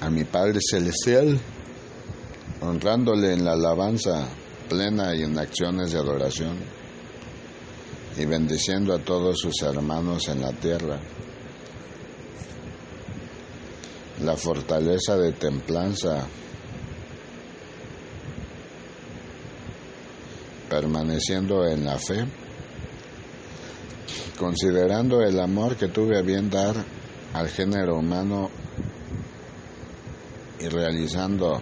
a 0.00 0.10
mi 0.10 0.24
Padre 0.24 0.58
Celestial, 0.60 1.38
honrándole 2.60 3.32
en 3.32 3.44
la 3.44 3.52
alabanza 3.52 4.28
plena 4.68 5.14
y 5.14 5.22
en 5.22 5.38
acciones 5.38 5.92
de 5.92 5.98
adoración 5.98 6.56
y 8.16 8.24
bendiciendo 8.24 8.94
a 8.94 8.98
todos 8.98 9.38
sus 9.38 9.62
hermanos 9.62 10.28
en 10.28 10.40
la 10.40 10.52
tierra. 10.52 11.00
La 14.22 14.36
fortaleza 14.36 15.16
de 15.18 15.32
templanza, 15.32 16.26
permaneciendo 20.70 21.66
en 21.66 21.84
la 21.84 21.98
fe, 21.98 22.26
considerando 24.38 25.22
el 25.22 25.38
amor 25.40 25.76
que 25.76 25.88
tuve 25.88 26.18
a 26.18 26.22
bien 26.22 26.50
dar 26.50 26.74
al 27.32 27.48
género 27.48 27.96
humano 27.98 28.50
y 30.58 30.68
realizando 30.68 31.60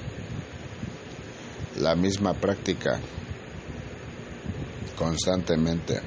la 1.81 1.95
misma 1.95 2.35
práctica 2.35 3.01
constantemente 4.97 6.01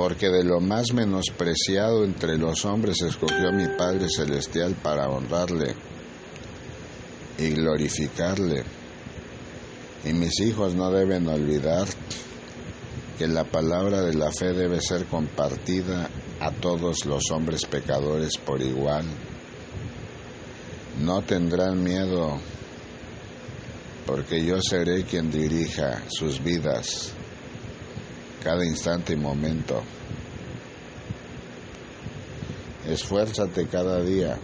porque 0.00 0.30
de 0.30 0.44
lo 0.44 0.60
más 0.60 0.94
menospreciado 0.94 2.04
entre 2.04 2.38
los 2.38 2.64
hombres 2.64 3.02
escogió 3.02 3.52
mi 3.52 3.66
Padre 3.76 4.06
Celestial 4.08 4.74
para 4.82 5.06
honrarle 5.10 5.74
y 7.36 7.50
glorificarle. 7.50 8.64
Y 10.06 10.14
mis 10.14 10.40
hijos 10.40 10.74
no 10.74 10.90
deben 10.90 11.28
olvidar 11.28 11.86
que 13.20 13.28
la 13.28 13.44
palabra 13.44 14.00
de 14.00 14.14
la 14.14 14.30
fe 14.32 14.54
debe 14.54 14.80
ser 14.80 15.04
compartida 15.04 16.08
a 16.40 16.52
todos 16.52 17.04
los 17.04 17.30
hombres 17.30 17.66
pecadores 17.66 18.38
por 18.38 18.62
igual. 18.62 19.04
No 21.02 21.20
tendrán 21.20 21.84
miedo 21.84 22.38
porque 24.06 24.42
yo 24.42 24.62
seré 24.62 25.04
quien 25.04 25.30
dirija 25.30 26.02
sus 26.08 26.42
vidas 26.42 27.12
cada 28.42 28.64
instante 28.64 29.12
y 29.12 29.16
momento. 29.16 29.82
Esfuérzate 32.88 33.66
cada 33.66 34.02
día 34.02 34.38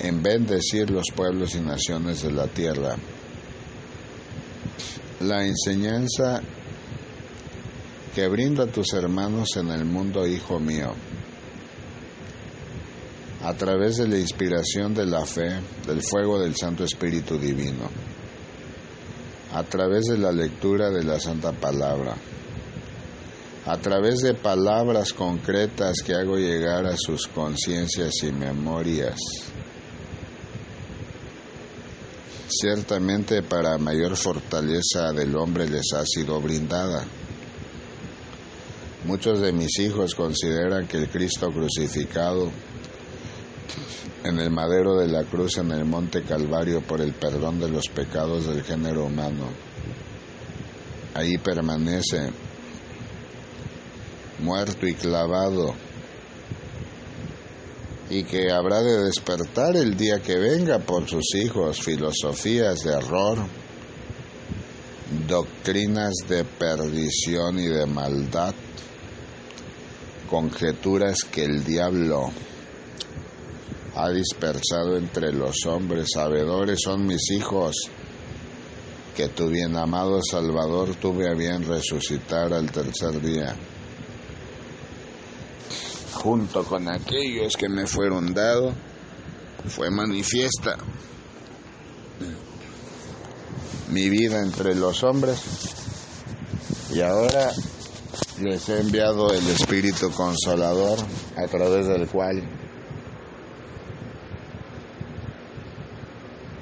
en 0.00 0.22
bendecir 0.22 0.90
los 0.90 1.06
pueblos 1.16 1.54
y 1.54 1.60
naciones 1.60 2.20
de 2.20 2.32
la 2.32 2.48
tierra. 2.48 2.96
La 5.20 5.44
enseñanza 5.44 6.40
que 8.14 8.28
brindo 8.28 8.62
a 8.62 8.66
tus 8.66 8.92
hermanos 8.94 9.56
en 9.56 9.70
el 9.70 9.84
mundo, 9.84 10.26
hijo 10.26 10.58
mío, 10.58 10.92
a 13.42 13.54
través 13.54 13.96
de 13.96 14.08
la 14.08 14.18
inspiración 14.18 14.94
de 14.94 15.06
la 15.06 15.24
fe, 15.24 15.60
del 15.86 16.02
fuego 16.02 16.40
del 16.40 16.56
Santo 16.56 16.84
Espíritu 16.84 17.38
Divino 17.38 17.88
a 19.52 19.62
través 19.62 20.04
de 20.04 20.18
la 20.18 20.30
lectura 20.30 20.90
de 20.90 21.04
la 21.04 21.18
Santa 21.18 21.52
Palabra, 21.52 22.14
a 23.64 23.76
través 23.78 24.20
de 24.20 24.34
palabras 24.34 25.12
concretas 25.12 26.02
que 26.04 26.14
hago 26.14 26.36
llegar 26.36 26.86
a 26.86 26.96
sus 26.96 27.26
conciencias 27.28 28.12
y 28.22 28.32
memorias. 28.32 29.18
Ciertamente 32.50 33.42
para 33.42 33.76
mayor 33.76 34.16
fortaleza 34.16 35.12
del 35.12 35.36
hombre 35.36 35.68
les 35.68 35.92
ha 35.92 36.02
sido 36.06 36.40
brindada. 36.40 37.04
Muchos 39.04 39.40
de 39.40 39.52
mis 39.52 39.78
hijos 39.78 40.14
consideran 40.14 40.86
que 40.86 40.96
el 40.96 41.10
Cristo 41.10 41.48
crucificado 41.50 42.50
en 44.24 44.38
el 44.38 44.50
madero 44.50 44.96
de 44.96 45.08
la 45.08 45.24
cruz 45.24 45.58
en 45.58 45.72
el 45.72 45.84
monte 45.84 46.22
Calvario 46.22 46.80
por 46.80 47.02
el 47.02 47.12
perdón 47.12 47.60
de 47.60 47.68
los 47.68 47.84
pecados 47.94 48.46
del 48.46 48.64
género 48.64 49.04
humano. 49.04 49.50
Ahí 51.14 51.36
permanece 51.36 52.30
muerto 54.38 54.86
y 54.86 54.94
clavado 54.94 55.74
y 58.10 58.24
que 58.24 58.50
habrá 58.50 58.82
de 58.82 59.04
despertar 59.04 59.76
el 59.76 59.96
día 59.96 60.20
que 60.20 60.38
venga 60.38 60.78
por 60.78 61.08
sus 61.08 61.34
hijos 61.34 61.80
filosofías 61.82 62.80
de 62.80 62.92
error, 62.92 63.38
doctrinas 65.26 66.14
de 66.28 66.44
perdición 66.44 67.58
y 67.58 67.66
de 67.66 67.86
maldad, 67.86 68.54
conjeturas 70.30 71.18
que 71.30 71.44
el 71.44 71.64
diablo 71.64 72.30
ha 73.94 74.10
dispersado 74.10 74.96
entre 74.96 75.32
los 75.32 75.66
hombres. 75.66 76.08
Sabedores 76.14 76.80
son 76.82 77.06
mis 77.06 77.30
hijos, 77.30 77.76
que 79.14 79.28
tu 79.28 79.48
bien 79.48 79.76
amado 79.76 80.20
Salvador 80.22 80.94
tuve 80.94 81.28
a 81.30 81.34
bien 81.34 81.62
resucitar 81.64 82.52
al 82.54 82.70
tercer 82.70 83.20
día 83.20 83.54
junto 86.14 86.64
con 86.64 86.88
aquellos 86.88 87.56
que 87.56 87.68
me 87.68 87.86
fueron 87.86 88.34
dados, 88.34 88.74
fue 89.68 89.90
manifiesta 89.90 90.76
mi 93.90 94.08
vida 94.08 94.42
entre 94.42 94.74
los 94.74 95.02
hombres 95.02 95.40
y 96.92 97.00
ahora 97.00 97.50
les 98.40 98.68
he 98.68 98.80
enviado 98.80 99.32
el 99.32 99.46
Espíritu 99.48 100.10
Consolador 100.10 100.98
a 101.36 101.46
través 101.46 101.86
del 101.86 102.06
cual 102.06 102.42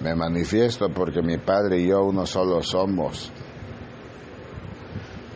me 0.00 0.14
manifiesto 0.14 0.88
porque 0.90 1.20
mi 1.22 1.38
Padre 1.38 1.80
y 1.80 1.88
yo 1.88 2.04
uno 2.04 2.26
solo 2.26 2.62
somos 2.62 3.32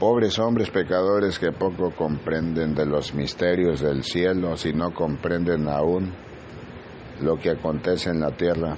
pobres 0.01 0.39
hombres 0.39 0.71
pecadores 0.71 1.39
que 1.39 1.53
poco 1.53 1.91
comprenden 1.91 2.75
de 2.75 2.87
los 2.87 3.15
misterios 3.15 3.83
del 3.83 4.03
cielo, 4.03 4.57
si 4.57 4.73
no 4.73 4.95
comprenden 4.95 5.69
aún 5.69 6.15
lo 7.21 7.37
que 7.37 7.51
acontece 7.51 8.09
en 8.09 8.21
la 8.21 8.31
tierra. 8.31 8.77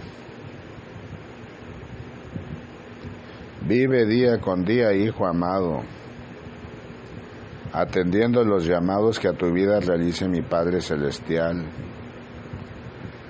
Vive 3.64 4.04
día 4.04 4.40
con 4.40 4.64
día, 4.64 4.92
hijo 4.92 5.24
amado, 5.24 5.82
atendiendo 7.72 8.42
los 8.42 8.66
llamados 8.66 9.20
que 9.20 9.28
a 9.28 9.32
tu 9.35 9.52
vida 9.52 9.78
realice 9.78 10.26
mi 10.28 10.42
Padre 10.42 10.80
Celestial. 10.80 11.64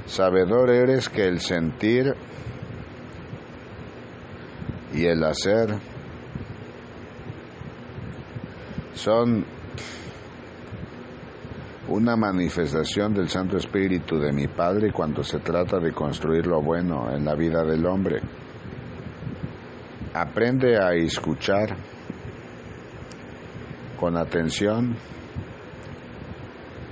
Sabedor 0.06 0.70
eres 0.70 1.10
que 1.10 1.28
el 1.28 1.40
sentir 1.40 2.14
y 4.94 5.04
el 5.04 5.22
hacer 5.24 5.91
son 9.02 9.44
una 11.88 12.14
manifestación 12.14 13.12
del 13.12 13.28
Santo 13.28 13.56
Espíritu 13.56 14.16
de 14.20 14.32
mi 14.32 14.46
Padre 14.46 14.92
cuando 14.92 15.24
se 15.24 15.40
trata 15.40 15.80
de 15.80 15.92
construir 15.92 16.46
lo 16.46 16.62
bueno 16.62 17.10
en 17.12 17.24
la 17.24 17.34
vida 17.34 17.64
del 17.64 17.84
hombre. 17.84 18.20
Aprende 20.14 20.80
a 20.80 20.94
escuchar 20.94 21.76
con 23.98 24.16
atención 24.16 24.94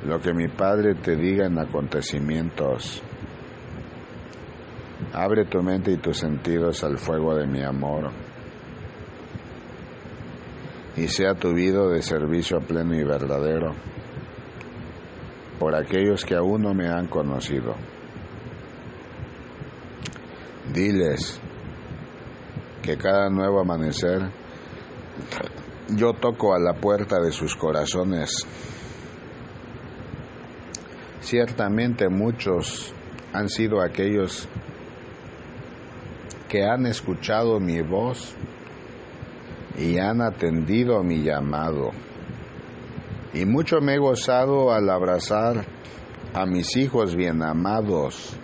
lo 0.04 0.18
que 0.18 0.34
mi 0.34 0.48
Padre 0.48 0.96
te 0.96 1.14
diga 1.14 1.46
en 1.46 1.60
acontecimientos. 1.60 3.00
Abre 5.12 5.44
tu 5.44 5.62
mente 5.62 5.92
y 5.92 5.98
tus 5.98 6.18
sentidos 6.18 6.82
al 6.82 6.98
fuego 6.98 7.36
de 7.36 7.46
mi 7.46 7.62
amor 7.62 8.10
y 11.00 11.08
sea 11.08 11.34
tu 11.34 11.54
vida 11.54 11.88
de 11.88 12.02
servicio 12.02 12.60
pleno 12.60 12.94
y 12.94 13.02
verdadero 13.02 13.74
por 15.58 15.74
aquellos 15.74 16.26
que 16.26 16.34
aún 16.34 16.60
no 16.60 16.74
me 16.74 16.88
han 16.88 17.06
conocido. 17.06 17.74
Diles 20.74 21.40
que 22.82 22.98
cada 22.98 23.30
nuevo 23.30 23.60
amanecer 23.60 24.30
yo 25.88 26.12
toco 26.12 26.54
a 26.54 26.58
la 26.58 26.74
puerta 26.74 27.18
de 27.18 27.32
sus 27.32 27.56
corazones. 27.56 28.46
Ciertamente 31.20 32.10
muchos 32.10 32.92
han 33.32 33.48
sido 33.48 33.80
aquellos 33.80 34.46
que 36.46 36.62
han 36.62 36.84
escuchado 36.84 37.58
mi 37.58 37.80
voz 37.80 38.36
y 39.80 39.98
han 39.98 40.20
atendido 40.20 41.02
mi 41.02 41.22
llamado. 41.22 41.90
Y 43.32 43.46
mucho 43.46 43.80
me 43.80 43.94
he 43.94 43.98
gozado 43.98 44.72
al 44.72 44.90
abrazar 44.90 45.64
a 46.34 46.44
mis 46.44 46.76
hijos 46.76 47.16
bien 47.16 47.42
amados 47.42 48.36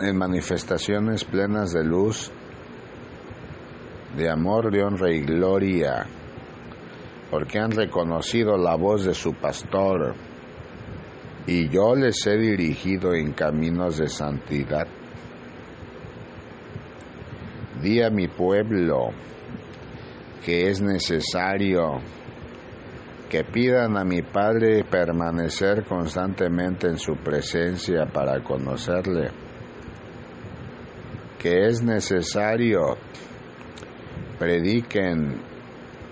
en 0.00 0.16
manifestaciones 0.16 1.24
plenas 1.24 1.72
de 1.72 1.82
luz, 1.82 2.30
de 4.16 4.28
amor, 4.28 4.70
de 4.70 4.82
honra 4.82 5.10
y 5.12 5.20
gloria, 5.20 6.06
porque 7.30 7.58
han 7.58 7.70
reconocido 7.70 8.56
la 8.58 8.74
voz 8.74 9.04
de 9.04 9.14
su 9.14 9.32
pastor, 9.32 10.14
y 11.46 11.68
yo 11.68 11.94
les 11.94 12.26
he 12.26 12.36
dirigido 12.36 13.14
en 13.14 13.32
caminos 13.32 13.96
de 13.96 14.08
santidad. 14.08 14.86
Di 17.80 18.02
a 18.02 18.10
mi 18.10 18.28
pueblo, 18.28 19.12
que 20.44 20.70
es 20.70 20.80
necesario 20.80 22.00
que 23.28 23.44
pidan 23.44 23.96
a 23.96 24.04
mi 24.04 24.22
Padre 24.22 24.84
permanecer 24.84 25.84
constantemente 25.84 26.86
en 26.88 26.98
su 26.98 27.14
presencia 27.16 28.06
para 28.06 28.42
conocerle, 28.42 29.30
que 31.38 31.66
es 31.66 31.82
necesario 31.82 32.96
prediquen 34.38 35.40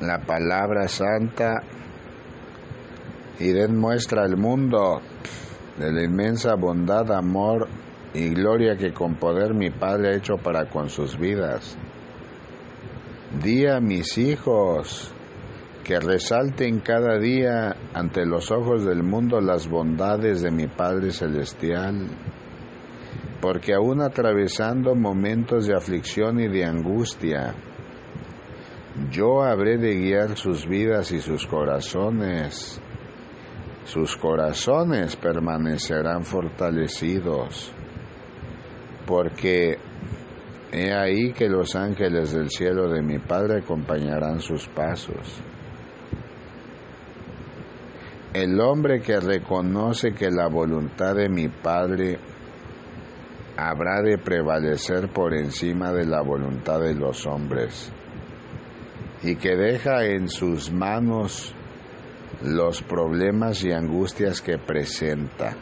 la 0.01 0.19
palabra 0.19 0.89
santa 0.89 1.63
y 3.39 3.53
den 3.53 3.79
muestra 3.79 4.25
al 4.25 4.37
mundo 4.37 5.01
de 5.79 5.93
la 5.93 6.05
inmensa 6.05 6.55
bondad, 6.55 7.11
amor 7.13 7.69
y 8.15 8.31
gloria 8.31 8.77
que 8.77 8.93
con 8.93 9.15
poder 9.17 9.55
mi 9.55 9.71
Padre 9.71 10.09
ha 10.09 10.17
hecho 10.17 10.37
para 10.37 10.69
con 10.69 10.89
sus 10.89 11.19
vidas. 11.19 11.79
Di 13.43 13.67
a 13.67 13.81
mis 13.81 14.17
hijos 14.17 15.13
que 15.85 16.01
resalten 16.01 16.81
cada 16.81 17.19
día 17.19 17.77
ante 17.93 18.25
los 18.25 18.51
ojos 18.51 18.85
del 18.85 19.03
mundo 19.03 19.41
las 19.41 19.69
bondades 19.69 20.41
de 20.41 20.51
mi 20.51 20.67
Padre 20.69 21.11
Celestial, 21.11 22.09
porque 23.41 23.75
aún 23.75 24.01
atravesando 24.01 24.95
momentos 24.95 25.67
de 25.67 25.75
aflicción 25.75 26.41
y 26.41 26.49
de 26.49 26.65
angustia, 26.65 27.55
yo 29.11 29.43
habré 29.43 29.77
de 29.77 29.95
guiar 29.97 30.37
sus 30.37 30.67
vidas 30.67 31.13
y 31.13 31.21
sus 31.21 31.47
corazones. 31.47 32.81
Sus 33.85 34.17
corazones 34.17 35.15
permanecerán 35.15 36.25
fortalecidos, 36.25 37.73
porque 39.07 39.79
He 40.79 40.93
ahí 40.93 41.33
que 41.33 41.49
los 41.49 41.75
ángeles 41.75 42.35
del 42.35 42.51
cielo 42.51 42.91
de 42.91 43.01
mi 43.01 43.19
Padre 43.19 43.61
acompañarán 43.61 44.41
sus 44.41 44.69
pasos. 44.69 45.41
El 48.35 48.61
hombre 48.61 49.01
que 49.01 49.19
reconoce 49.19 50.13
que 50.13 50.31
la 50.31 50.49
voluntad 50.49 51.15
de 51.15 51.31
mi 51.31 51.49
Padre 51.49 52.19
habrá 53.57 54.03
de 54.03 54.19
prevalecer 54.19 55.09
por 55.09 55.33
encima 55.33 55.95
de 55.95 56.05
la 56.05 56.21
voluntad 56.21 56.81
de 56.81 56.93
los 56.93 57.27
hombres 57.27 57.91
y 59.23 59.37
que 59.37 59.57
deja 59.57 60.05
en 60.05 60.29
sus 60.29 60.71
manos 60.71 61.55
los 62.43 62.83
problemas 62.83 63.65
y 63.65 63.73
angustias 63.73 64.43
que 64.43 64.59
presenta, 64.59 65.57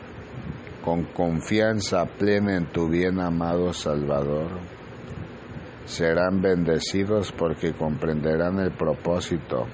con 0.85 1.05
confianza 1.05 2.05
plena 2.05 2.57
en 2.57 2.66
tu 2.72 2.88
bien 2.88 3.20
amado 3.20 3.72
Salvador 3.72 4.73
serán 5.84 6.40
bendecidos 6.40 7.32
porque 7.32 7.72
comprenderán 7.72 8.58
el 8.58 8.72
propósito 8.72 9.66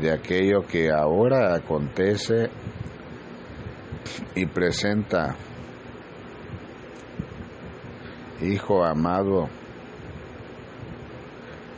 de 0.00 0.12
aquello 0.12 0.66
que 0.66 0.90
ahora 0.90 1.54
acontece 1.54 2.50
y 4.34 4.46
presenta. 4.46 5.36
Hijo 8.40 8.84
amado, 8.84 9.48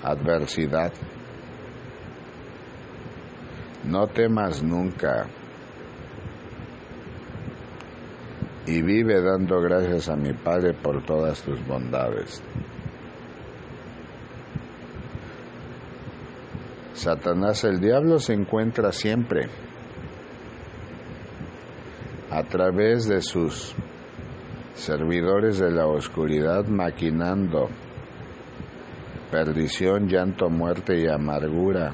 adversidad. 0.03 0.93
No 3.85 4.07
temas 4.09 4.63
nunca. 4.63 5.29
y 8.67 8.83
vive 8.83 9.23
dando 9.23 9.61
gracias 9.61 10.09
a 10.09 10.17
mi 10.17 10.33
Padre 10.33 10.75
por 10.75 11.05
todas 11.05 11.41
tus 11.43 11.65
bondades. 11.67 12.43
Satanás 16.97 17.63
el 17.65 17.79
diablo 17.79 18.19
se 18.19 18.33
encuentra 18.33 18.91
siempre 18.91 19.49
a 22.31 22.43
través 22.43 23.07
de 23.07 23.21
sus 23.21 23.75
servidores 24.75 25.59
de 25.59 25.71
la 25.71 25.87
oscuridad 25.87 26.65
maquinando 26.65 27.69
perdición, 29.31 30.09
llanto, 30.09 30.49
muerte 30.49 30.99
y 30.99 31.07
amargura, 31.07 31.93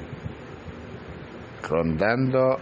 rondando 1.67 2.57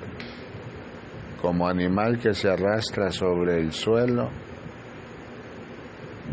como 1.41 1.67
animal 1.67 2.17
que 2.17 2.33
se 2.33 2.49
arrastra 2.49 3.11
sobre 3.11 3.59
el 3.59 3.71
suelo, 3.71 4.29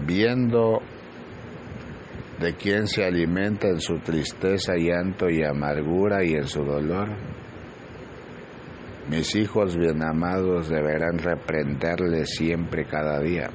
viendo 0.07 0.81
de 2.41 2.55
quién 2.55 2.87
se 2.87 3.05
alimenta 3.05 3.69
en 3.69 3.81
su 3.81 3.99
tristeza, 3.99 4.75
llanto 4.77 5.29
y 5.29 5.43
amargura 5.43 6.25
y 6.25 6.35
en 6.35 6.47
su 6.47 6.65
dolor. 6.65 7.09
Mis 9.11 9.35
hijos 9.35 9.77
bien 9.77 10.03
amados 10.03 10.69
deberán 10.69 11.19
reprenderle 11.19 12.27
siempre 12.27 12.85
cada 12.85 13.19
día. 13.21 13.51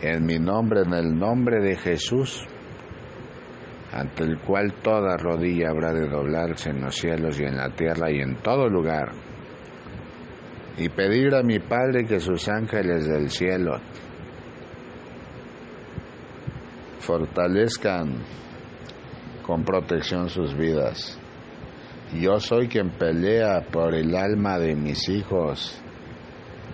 En 0.00 0.24
mi 0.24 0.38
nombre, 0.38 0.82
en 0.82 0.94
el 0.94 1.18
nombre 1.18 1.60
de 1.60 1.76
Jesús, 1.76 2.46
ante 3.92 4.24
el 4.24 4.38
cual 4.38 4.74
toda 4.82 5.16
rodilla 5.16 5.70
habrá 5.70 5.92
de 5.92 6.08
doblarse 6.08 6.70
en 6.70 6.82
los 6.82 6.94
cielos 6.94 7.38
y 7.38 7.44
en 7.44 7.56
la 7.56 7.70
tierra 7.70 8.10
y 8.10 8.20
en 8.20 8.36
todo 8.36 8.68
lugar, 8.68 9.12
y 10.78 10.88
pedir 10.88 11.34
a 11.34 11.42
mi 11.42 11.58
Padre 11.58 12.04
que 12.04 12.18
sus 12.18 12.48
ángeles 12.48 13.06
del 13.06 13.30
cielo 13.30 13.78
fortalezcan 17.04 18.22
con 19.46 19.62
protección 19.62 20.30
sus 20.30 20.56
vidas. 20.56 21.18
Yo 22.14 22.40
soy 22.40 22.68
quien 22.68 22.90
pelea 22.90 23.66
por 23.70 23.94
el 23.94 24.16
alma 24.16 24.58
de 24.58 24.74
mis 24.74 25.08
hijos 25.08 25.78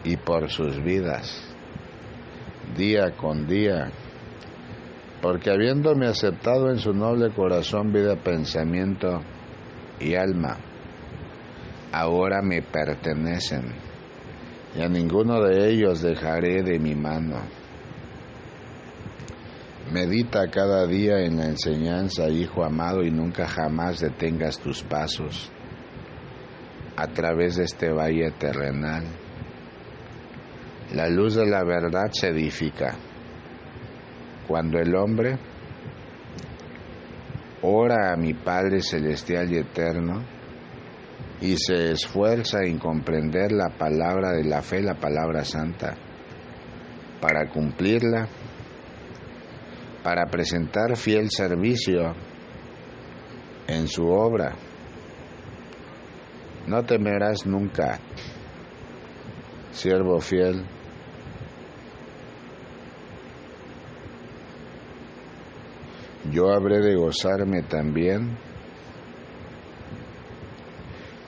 y 0.04 0.16
por 0.16 0.48
sus 0.48 0.80
vidas, 0.82 1.42
día 2.76 3.16
con 3.16 3.46
día, 3.46 3.90
porque 5.20 5.50
habiéndome 5.50 6.06
aceptado 6.06 6.70
en 6.70 6.78
su 6.78 6.92
noble 6.92 7.30
corazón 7.34 7.92
vida, 7.92 8.16
pensamiento 8.16 9.20
y 9.98 10.14
alma, 10.14 10.58
ahora 11.92 12.40
me 12.42 12.62
pertenecen, 12.62 13.74
y 14.76 14.82
a 14.82 14.88
ninguno 14.88 15.42
de 15.42 15.70
ellos 15.70 16.02
dejaré 16.02 16.62
de 16.62 16.78
mi 16.78 16.94
mano 16.94 17.59
Medita 19.92 20.48
cada 20.48 20.86
día 20.86 21.18
en 21.24 21.38
la 21.38 21.46
enseñanza, 21.46 22.28
hijo 22.28 22.62
amado, 22.62 23.02
y 23.02 23.10
nunca 23.10 23.48
jamás 23.48 23.98
detengas 23.98 24.60
tus 24.60 24.84
pasos 24.84 25.50
a 26.96 27.08
través 27.08 27.56
de 27.56 27.64
este 27.64 27.90
valle 27.90 28.30
terrenal. 28.38 29.02
La 30.94 31.08
luz 31.08 31.34
de 31.34 31.44
la 31.44 31.64
verdad 31.64 32.08
se 32.12 32.28
edifica 32.28 32.94
cuando 34.46 34.78
el 34.78 34.94
hombre 34.94 35.38
ora 37.62 38.12
a 38.12 38.16
mi 38.16 38.32
Padre 38.32 38.82
Celestial 38.82 39.52
y 39.52 39.58
Eterno 39.58 40.22
y 41.40 41.56
se 41.56 41.90
esfuerza 41.92 42.58
en 42.62 42.78
comprender 42.78 43.50
la 43.50 43.70
palabra 43.70 44.32
de 44.32 44.44
la 44.44 44.62
fe, 44.62 44.82
la 44.82 44.94
palabra 44.94 45.44
santa, 45.44 45.96
para 47.20 47.48
cumplirla 47.48 48.28
para 50.02 50.26
presentar 50.26 50.96
fiel 50.96 51.30
servicio 51.30 52.14
en 53.66 53.86
su 53.88 54.06
obra. 54.06 54.54
No 56.66 56.82
temerás 56.84 57.46
nunca, 57.46 57.98
siervo 59.72 60.20
fiel. 60.20 60.64
Yo 66.30 66.52
habré 66.52 66.80
de 66.80 66.94
gozarme 66.94 67.62
también 67.62 68.36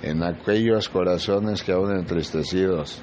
en 0.03 0.23
aquellos 0.23 0.89
corazones 0.89 1.63
que 1.63 1.73
aún 1.73 1.97
entristecidos 1.97 3.03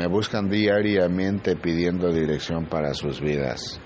me 0.00 0.06
buscan 0.06 0.48
diariamente 0.48 1.56
pidiendo 1.56 2.10
dirección 2.10 2.64
para 2.64 2.94
sus 2.94 3.20
vidas. 3.20 3.78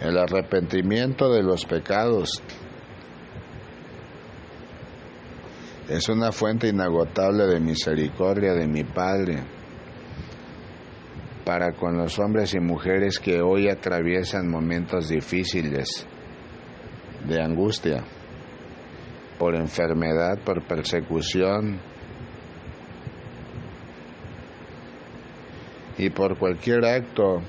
El 0.00 0.16
arrepentimiento 0.16 1.30
de 1.30 1.42
los 1.42 1.66
pecados 1.66 2.42
es 5.90 6.08
una 6.08 6.32
fuente 6.32 6.68
inagotable 6.68 7.44
de 7.44 7.60
misericordia 7.60 8.54
de 8.54 8.66
mi 8.66 8.84
Padre 8.84 9.42
para 11.44 11.72
con 11.72 11.98
los 11.98 12.18
hombres 12.18 12.54
y 12.54 12.58
mujeres 12.58 13.18
que 13.18 13.42
hoy 13.42 13.68
atraviesan 13.68 14.48
momentos 14.48 15.10
difíciles 15.10 16.06
de 17.28 17.42
angustia 17.42 18.02
por 19.38 19.54
enfermedad, 19.54 20.38
por 20.44 20.62
persecución 20.62 21.78
y 25.96 26.10
por 26.10 26.36
cualquier 26.36 26.84
acto 26.84 27.40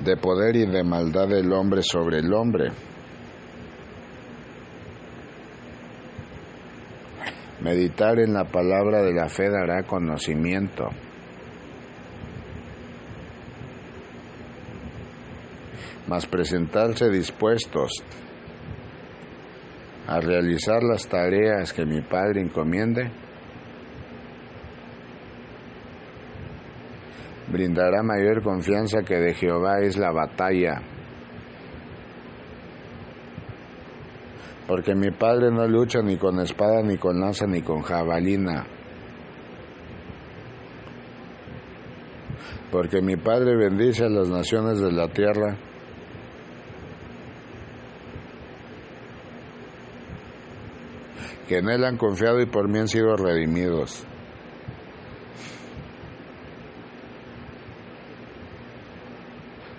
de 0.00 0.16
poder 0.16 0.56
y 0.56 0.66
de 0.66 0.82
maldad 0.82 1.28
del 1.28 1.52
hombre 1.52 1.82
sobre 1.82 2.18
el 2.18 2.32
hombre. 2.32 2.72
Meditar 7.60 8.18
en 8.18 8.32
la 8.32 8.44
palabra 8.44 9.02
de 9.02 9.12
la 9.12 9.28
fe 9.28 9.48
dará 9.48 9.84
conocimiento. 9.84 10.88
Mas 16.08 16.26
presentarse 16.26 17.08
dispuestos 17.08 18.02
a 20.06 20.20
realizar 20.20 20.82
las 20.82 21.06
tareas 21.08 21.72
que 21.72 21.84
mi 21.84 22.00
Padre 22.00 22.40
encomiende, 22.40 23.10
brindará 27.50 28.02
mayor 28.02 28.42
confianza 28.42 29.02
que 29.02 29.16
de 29.16 29.34
Jehová 29.34 29.80
es 29.80 29.96
la 29.96 30.10
batalla. 30.10 30.82
Porque 34.66 34.94
mi 34.94 35.10
Padre 35.10 35.50
no 35.50 35.66
lucha 35.66 36.00
ni 36.02 36.16
con 36.16 36.40
espada, 36.40 36.82
ni 36.82 36.96
con 36.96 37.20
lanza, 37.20 37.46
ni 37.46 37.62
con 37.62 37.82
jabalina. 37.82 38.64
Porque 42.70 43.02
mi 43.02 43.16
Padre 43.16 43.54
bendice 43.56 44.04
a 44.04 44.08
las 44.08 44.28
naciones 44.28 44.80
de 44.80 44.92
la 44.92 45.08
tierra 45.08 45.58
que 51.52 51.58
en 51.58 51.68
Él 51.68 51.84
han 51.84 51.98
confiado 51.98 52.40
y 52.40 52.46
por 52.46 52.66
mí 52.66 52.78
han 52.78 52.88
sido 52.88 53.14
redimidos. 53.14 54.06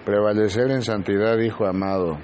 Prevalecer 0.05 0.69
en 0.69 0.83
santidad, 0.83 1.39
Hijo 1.39 1.65
amado, 1.65 2.19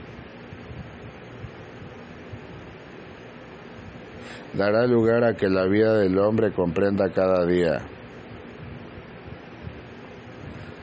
dará 4.54 4.86
lugar 4.86 5.24
a 5.24 5.34
que 5.34 5.50
la 5.50 5.66
vida 5.66 5.98
del 5.98 6.20
hombre 6.20 6.52
comprenda 6.54 7.10
cada 7.12 7.44
día 7.48 7.82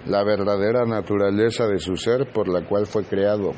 la 0.06 0.24
verdadera 0.24 0.84
naturaleza 0.86 1.66
de 1.66 1.78
su 1.78 1.96
ser 1.96 2.32
por 2.32 2.48
la 2.48 2.64
cual 2.64 2.86
fue 2.86 3.04
creado, 3.04 3.52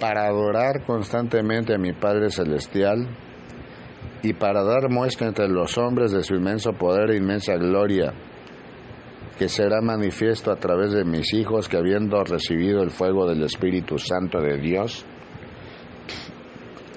para 0.00 0.26
adorar 0.26 0.84
constantemente 0.86 1.74
a 1.74 1.78
mi 1.78 1.92
Padre 1.92 2.30
Celestial, 2.30 3.08
y 4.24 4.32
para 4.32 4.64
dar 4.64 4.88
muestra 4.88 5.26
entre 5.26 5.48
los 5.48 5.76
hombres 5.76 6.10
de 6.10 6.22
su 6.22 6.34
inmenso 6.34 6.72
poder 6.72 7.10
e 7.10 7.18
inmensa 7.18 7.56
gloria, 7.56 8.14
que 9.38 9.50
será 9.50 9.82
manifiesto 9.82 10.50
a 10.50 10.56
través 10.56 10.92
de 10.92 11.04
mis 11.04 11.34
hijos 11.34 11.68
que 11.68 11.76
habiendo 11.76 12.24
recibido 12.24 12.82
el 12.82 12.90
fuego 12.90 13.28
del 13.28 13.42
Espíritu 13.42 13.98
Santo 13.98 14.40
de 14.40 14.56
Dios, 14.56 15.04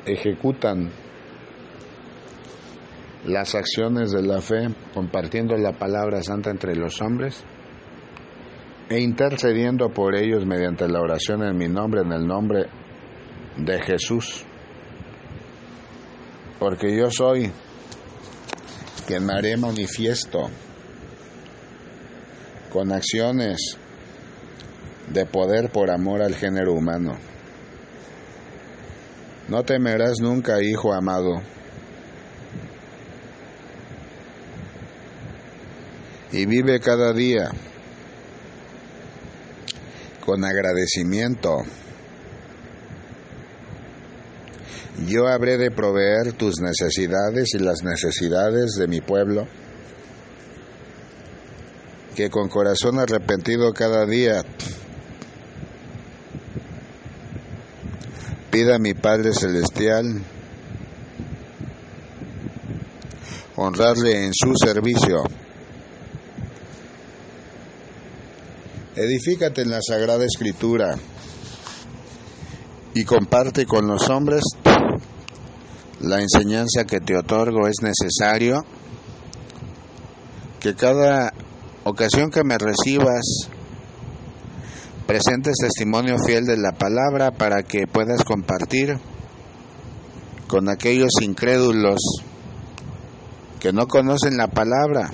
ejecutan 0.05 0.89
las 3.25 3.55
acciones 3.55 4.13
de 4.13 4.21
la 4.21 4.39
fe 4.39 4.69
compartiendo 4.93 5.57
la 5.57 5.73
palabra 5.73 6.23
santa 6.23 6.49
entre 6.49 6.77
los 6.77 7.01
hombres 7.01 7.43
e 8.87 9.01
intercediendo 9.01 9.89
por 9.89 10.15
ellos 10.15 10.45
mediante 10.45 10.87
la 10.87 11.01
oración 11.01 11.43
en 11.43 11.57
mi 11.57 11.67
nombre, 11.67 12.03
en 12.03 12.13
el 12.13 12.25
nombre 12.25 12.67
de 13.57 13.81
Jesús. 13.81 14.46
Porque 16.59 16.95
yo 16.95 17.11
soy 17.11 17.51
quien 19.05 19.25
me 19.25 19.33
haré 19.33 19.55
manifiesto 19.57 20.49
con 22.71 22.91
acciones 22.91 23.77
de 25.07 25.25
poder 25.25 25.69
por 25.71 25.89
amor 25.91 26.21
al 26.21 26.35
género 26.35 26.73
humano. 26.73 27.17
No 29.47 29.63
temerás 29.63 30.19
nunca, 30.19 30.61
hijo 30.61 30.93
amado. 30.93 31.41
Y 36.33 36.45
vive 36.45 36.79
cada 36.81 37.13
día 37.13 37.49
con 40.25 40.43
agradecimiento. 40.43 41.63
Yo 45.05 45.27
habré 45.27 45.57
de 45.57 45.69
proveer 45.69 46.33
tus 46.33 46.59
necesidades 46.59 47.53
y 47.53 47.59
las 47.59 47.83
necesidades 47.83 48.71
de 48.79 48.87
mi 48.87 48.99
pueblo, 48.99 49.47
que 52.15 52.31
con 52.31 52.49
corazón 52.49 52.97
arrepentido 52.97 53.73
cada 53.73 54.07
día 54.07 54.43
pida 58.49 58.77
a 58.77 58.79
mi 58.79 58.95
Padre 58.95 59.33
Celestial 59.33 60.23
honrarle 63.55 64.25
en 64.25 64.31
su 64.33 64.53
servicio. 64.55 65.23
Edifícate 68.95 69.61
en 69.61 69.69
la 69.69 69.79
Sagrada 69.87 70.25
Escritura 70.25 70.95
y 72.95 73.03
comparte 73.03 73.67
con 73.67 73.85
los 73.85 74.09
hombres 74.09 74.41
la 76.01 76.21
enseñanza 76.21 76.85
que 76.85 76.99
te 76.99 77.15
otorgo. 77.17 77.67
Es 77.67 77.77
necesario 77.81 78.63
que 80.59 80.75
cada 80.75 81.33
ocasión 81.83 82.29
que 82.29 82.43
me 82.43 82.57
recibas 82.57 83.49
presentes 85.05 85.55
testimonio 85.61 86.17
fiel 86.25 86.45
de 86.45 86.57
la 86.57 86.73
palabra 86.73 87.31
para 87.31 87.63
que 87.63 87.87
puedas 87.87 88.23
compartir 88.23 88.97
con 90.47 90.69
aquellos 90.69 91.11
incrédulos 91.21 91.99
que 93.59 93.73
no 93.73 93.87
conocen 93.87 94.37
la 94.37 94.47
palabra, 94.47 95.09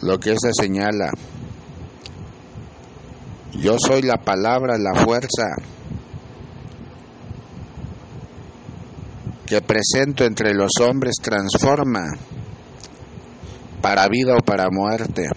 lo 0.00 0.18
que 0.18 0.32
esa 0.32 0.50
señala. 0.52 1.10
Yo 3.52 3.76
soy 3.78 4.02
la 4.02 4.16
palabra, 4.16 4.76
la 4.78 4.94
fuerza 5.04 5.54
que 9.52 9.60
presento 9.60 10.24
entre 10.24 10.54
los 10.54 10.70
hombres 10.80 11.16
transforma 11.20 12.06
para 13.82 14.08
vida 14.08 14.34
o 14.34 14.42
para 14.42 14.70
muerte. 14.70 15.28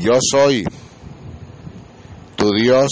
Yo 0.00 0.14
soy 0.18 0.64
tu 2.36 2.54
Dios 2.54 2.88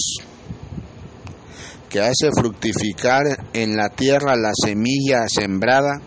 que 1.88 2.02
hace 2.02 2.28
fructificar 2.38 3.22
en 3.55 3.78
la 3.78 3.88
tierra 3.88 4.37
la 4.37 4.52
semilla 4.55 5.24
sembrada 5.26 5.98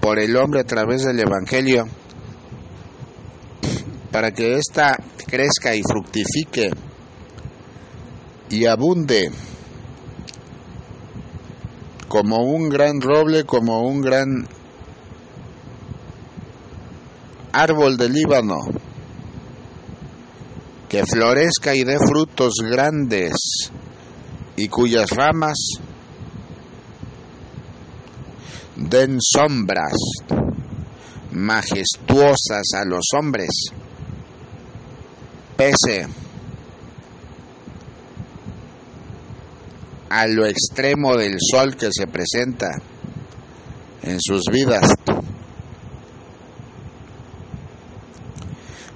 por 0.00 0.18
el 0.18 0.34
hombre 0.34 0.60
a 0.60 0.64
través 0.64 1.04
del 1.04 1.20
Evangelio 1.20 1.88
para 4.10 4.30
que 4.30 4.56
ésta 4.56 4.96
crezca 5.26 5.74
y 5.74 5.82
fructifique 5.82 6.70
y 8.48 8.64
abunde 8.64 9.30
como 12.12 12.42
un 12.42 12.68
gran 12.68 13.00
roble, 13.00 13.44
como 13.44 13.88
un 13.88 14.02
gran 14.02 14.46
árbol 17.52 17.96
de 17.96 18.10
Líbano, 18.10 18.58
que 20.90 21.06
florezca 21.06 21.74
y 21.74 21.84
dé 21.84 21.96
frutos 21.98 22.56
grandes 22.60 23.32
y 24.56 24.68
cuyas 24.68 25.08
ramas 25.08 25.56
den 28.76 29.16
sombras 29.18 29.96
majestuosas 31.30 32.74
a 32.74 32.84
los 32.84 33.06
hombres. 33.18 33.48
Pese 35.56 36.08
a 40.12 40.26
lo 40.26 40.44
extremo 40.44 41.16
del 41.16 41.38
sol 41.40 41.74
que 41.74 41.88
se 41.90 42.06
presenta 42.06 42.68
en 44.02 44.20
sus 44.20 44.42
vidas. 44.52 44.92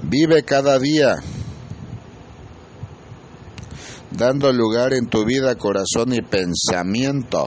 Vive 0.03 0.43
cada 0.43 0.79
día 0.79 1.15
dando 4.11 4.53
lugar 4.53 4.93
en 4.93 5.07
tu 5.07 5.25
vida, 5.25 5.55
corazón 5.55 6.13
y 6.13 6.21
pensamiento 6.21 7.47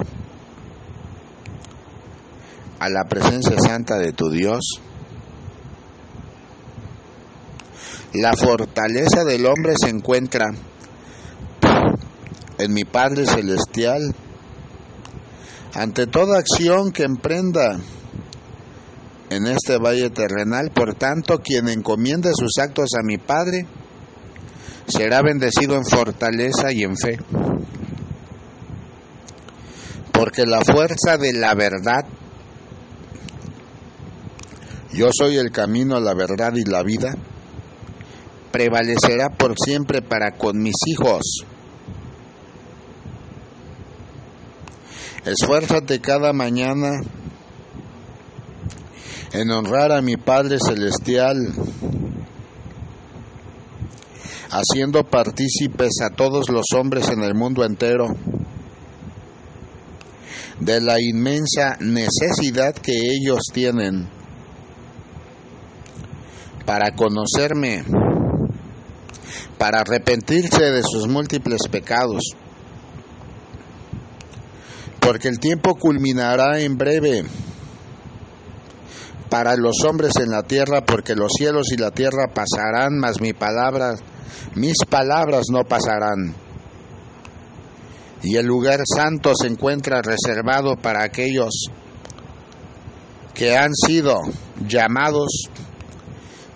a 2.80 2.90
la 2.90 3.04
presencia 3.06 3.56
santa 3.60 4.00
de 4.00 4.14
tu 4.14 4.32
Dios 4.32 4.82
La 8.14 8.34
fortaleza 8.34 9.24
del 9.24 9.46
hombre 9.46 9.74
se 9.80 9.90
encuentra 9.90 10.48
en 12.60 12.74
mi 12.74 12.84
Padre 12.84 13.26
Celestial. 13.26 14.14
Ante 15.74 16.08
toda 16.08 16.40
acción 16.40 16.92
que 16.92 17.04
emprenda 17.04 17.80
en 19.30 19.48
este 19.48 19.78
valle 19.78 20.10
terrenal, 20.10 20.72
por 20.72 20.96
tanto, 20.96 21.40
quien 21.40 21.70
encomienda 21.70 22.32
sus 22.34 22.58
actos 22.60 22.90
a 23.00 23.04
mi 23.04 23.18
Padre, 23.18 23.66
será 24.88 25.22
bendecido 25.22 25.76
en 25.76 25.86
fortaleza 25.86 26.72
y 26.72 26.84
en 26.84 26.98
fe. 26.98 27.20
Porque 30.12 30.46
la 30.46 30.62
fuerza 30.62 31.18
de 31.18 31.34
la 31.34 31.54
verdad, 31.54 32.06
yo 34.92 35.10
soy 35.18 35.38
el 35.38 35.52
camino, 35.52 36.00
la 36.00 36.14
verdad 36.14 36.54
y 36.56 36.70
la 36.70 36.84
vida, 36.84 37.16
prevalecerá 38.52 39.30
por 39.30 39.54
siempre 39.58 40.02
para 40.02 40.32
con 40.32 40.58
mis 40.58 40.76
hijos. 40.88 41.46
Esfuérzate 45.30 46.00
cada 46.00 46.34
mañana 46.34 47.02
en 49.32 49.52
honrar 49.52 49.92
a 49.92 50.02
mi 50.02 50.18
Padre 50.18 50.58
Celestial, 50.58 51.54
haciendo 54.50 55.04
partícipes 55.04 56.02
a 56.02 56.10
todos 56.10 56.50
los 56.50 56.66
hombres 56.76 57.10
en 57.10 57.22
el 57.22 57.36
mundo 57.36 57.64
entero 57.64 58.08
de 60.60 60.82
la 60.82 61.00
inmensa 61.00 61.78
necesidad 61.80 62.74
que 62.74 62.94
ellos 62.94 63.42
tienen 63.54 64.10
para 66.66 66.96
conocerme 66.96 67.84
para 69.60 69.82
arrepentirse 69.82 70.72
de 70.72 70.82
sus 70.82 71.08
múltiples 71.08 71.68
pecados, 71.70 72.24
porque 75.00 75.28
el 75.28 75.40
tiempo 75.40 75.76
culminará 75.76 76.60
en 76.60 76.78
breve 76.78 77.24
para 79.30 79.56
los 79.56 79.76
hombres 79.88 80.14
en 80.18 80.30
la 80.30 80.44
tierra, 80.44 80.82
porque 80.82 81.16
los 81.16 81.32
cielos 81.38 81.68
y 81.72 81.78
la 81.78 81.92
tierra 81.92 82.34
pasarán, 82.34 82.98
mas 82.98 83.22
mi 83.22 83.34
palabra, 83.34 83.96
mis 84.56 84.78
palabras 84.90 85.46
no 85.52 85.64
pasarán. 85.64 86.34
Y 88.24 88.36
el 88.36 88.46
lugar 88.46 88.82
santo 88.86 89.34
se 89.40 89.48
encuentra 89.48 90.02
reservado 90.02 90.76
para 90.76 91.04
aquellos 91.04 91.68
que 93.34 93.56
han 93.56 93.74
sido 93.74 94.20
llamados, 94.68 95.48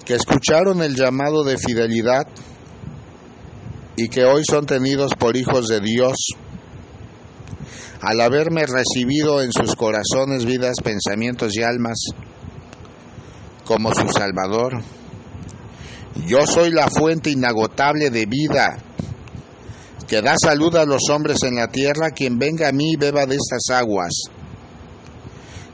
que 0.03 0.15
escucharon 0.15 0.81
el 0.81 0.95
llamado 0.95 1.43
de 1.43 1.57
fidelidad, 1.57 2.27
y 3.95 4.09
que 4.09 4.25
hoy 4.25 4.43
son 4.49 4.65
tenidos 4.65 5.13
por 5.15 5.37
hijos 5.37 5.67
de 5.67 5.79
Dios, 5.79 6.15
al 8.03 8.19
haberme 8.19 8.65
recibido 8.65 9.41
en 9.41 9.53
sus 9.53 9.77
corazones, 9.77 10.43
vidas, 10.43 10.75
pensamientos 10.83 11.55
y 11.55 11.63
almas 11.63 11.97
como 13.63 13.95
su 13.95 14.09
Salvador. 14.09 14.81
Yo 16.27 16.45
soy 16.45 16.71
la 16.71 16.89
fuente 16.89 17.29
inagotable 17.29 18.09
de 18.09 18.25
vida, 18.25 18.77
que 20.05 20.21
da 20.21 20.35
salud 20.37 20.75
a 20.75 20.83
los 20.83 21.09
hombres 21.09 21.43
en 21.43 21.55
la 21.55 21.69
tierra, 21.69 22.11
quien 22.11 22.37
venga 22.37 22.67
a 22.67 22.73
mí 22.73 22.91
y 22.91 22.97
beba 22.97 23.25
de 23.25 23.37
estas 23.37 23.73
aguas. 23.73 24.11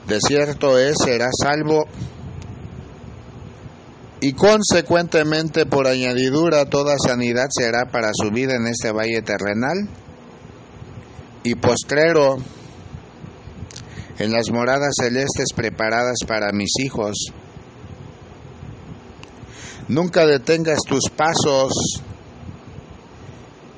De 0.07 0.19
cierto 0.21 0.77
es, 0.77 0.97
será 1.03 1.29
salvo 1.35 1.87
y 4.21 4.33
consecuentemente 4.33 5.65
por 5.65 5.87
añadidura 5.87 6.69
toda 6.69 6.95
sanidad 6.99 7.47
será 7.49 7.85
para 7.91 8.11
su 8.13 8.29
vida 8.29 8.53
en 8.53 8.67
este 8.67 8.91
valle 8.91 9.23
terrenal 9.23 9.89
y 11.43 11.55
postrero 11.55 12.37
en 14.17 14.31
las 14.31 14.49
moradas 14.51 14.93
celestes 14.99 15.47
preparadas 15.55 16.17
para 16.27 16.51
mis 16.51 16.71
hijos. 16.79 17.15
Nunca 19.87 20.25
detengas 20.25 20.79
tus 20.87 21.09
pasos 21.15 21.71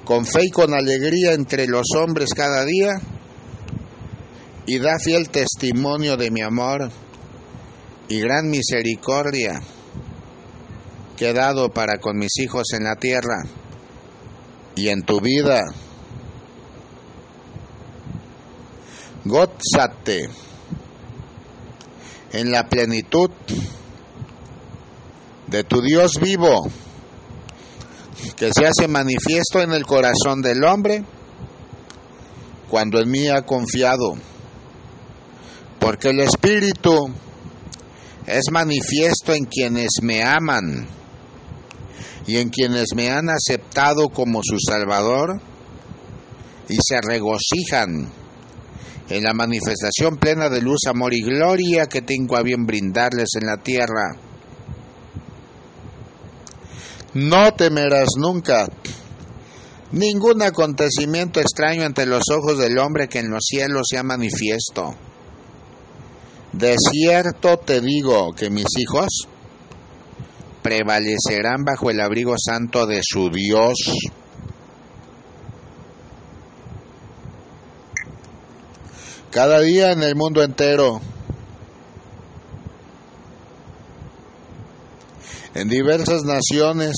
con 0.04 0.26
fe 0.26 0.46
y 0.46 0.50
con 0.50 0.74
alegría 0.74 1.34
entre 1.34 1.68
los 1.68 1.86
hombres 1.96 2.32
cada 2.36 2.66
día 2.66 3.00
y 4.66 4.80
da 4.80 5.00
fiel 5.00 5.30
testimonio 5.30 6.18
de 6.18 6.32
mi 6.32 6.42
amor 6.42 6.92
y 8.10 8.20
gran 8.20 8.50
misericordia 8.50 9.62
que 11.16 11.30
he 11.30 11.34
dado 11.34 11.70
para 11.70 12.00
con 12.00 12.18
mis 12.18 12.40
hijos 12.40 12.74
en 12.74 12.84
la 12.84 12.96
tierra 12.96 13.44
y 14.76 14.90
en 14.90 15.04
tu 15.04 15.22
vida. 15.22 15.62
Gózate 19.24 20.30
en 22.34 22.52
la 22.52 22.68
plenitud 22.68 23.30
de 25.48 25.64
tu 25.64 25.82
Dios 25.82 26.14
vivo, 26.20 26.70
que 28.36 28.52
se 28.52 28.66
hace 28.66 28.88
manifiesto 28.88 29.62
en 29.62 29.74
el 29.74 29.86
corazón 29.86 30.42
del 30.42 30.64
hombre 30.64 31.04
cuando 32.70 33.00
en 33.00 33.12
mí 33.12 33.28
ha 33.28 33.42
confiado, 33.42 34.16
porque 35.80 36.10
el 36.10 36.22
Espíritu 36.22 37.14
es 38.26 38.50
manifiesto 38.52 39.34
en 39.34 39.46
quienes 39.46 39.90
me 40.02 40.24
aman 40.24 40.88
y 42.26 42.38
en 42.38 42.50
quienes 42.50 42.96
me 42.96 43.12
han 43.12 43.30
aceptado 43.30 44.10
como 44.10 44.42
su 44.42 44.58
Salvador 44.58 45.42
y 46.70 46.78
se 46.82 47.02
regocijan 47.02 48.21
en 49.12 49.24
la 49.24 49.34
manifestación 49.34 50.18
plena 50.18 50.50
de 50.50 50.62
luz, 50.62 50.82
amor 50.88 51.14
y 51.14 51.22
gloria 51.22 51.88
que 51.88 52.02
tengo 52.02 52.38
a 52.38 52.42
bien 52.42 52.66
brindarles 52.66 53.30
en 53.40 53.48
la 53.48 53.58
tierra. 53.58 54.16
No 57.14 57.54
temerás 57.54 58.10
nunca 58.18 58.68
ningún 59.92 60.42
acontecimiento 60.42 61.42
extraño 61.42 61.84
ante 61.84 62.06
los 62.06 62.24
ojos 62.34 62.58
del 62.58 62.78
hombre 62.78 63.10
que 63.10 63.20
en 63.20 63.30
los 63.30 63.44
cielos 63.46 63.88
sea 63.90 64.04
manifiesto. 64.04 64.96
De 66.54 66.76
cierto 66.78 67.58
te 67.58 67.82
digo 67.82 68.32
que 68.34 68.50
mis 68.50 68.68
hijos 68.78 69.28
prevalecerán 70.62 71.64
bajo 71.66 71.90
el 71.90 72.00
abrigo 72.00 72.36
santo 72.38 72.86
de 72.86 73.02
su 73.04 73.30
Dios. 73.30 73.76
Cada 79.32 79.62
día 79.62 79.94
en 79.94 80.04
el 80.04 80.14
mundo 80.16 80.44
entero, 80.44 81.00
en 85.56 85.70
diversas 85.70 86.24
naciones, 86.24 86.96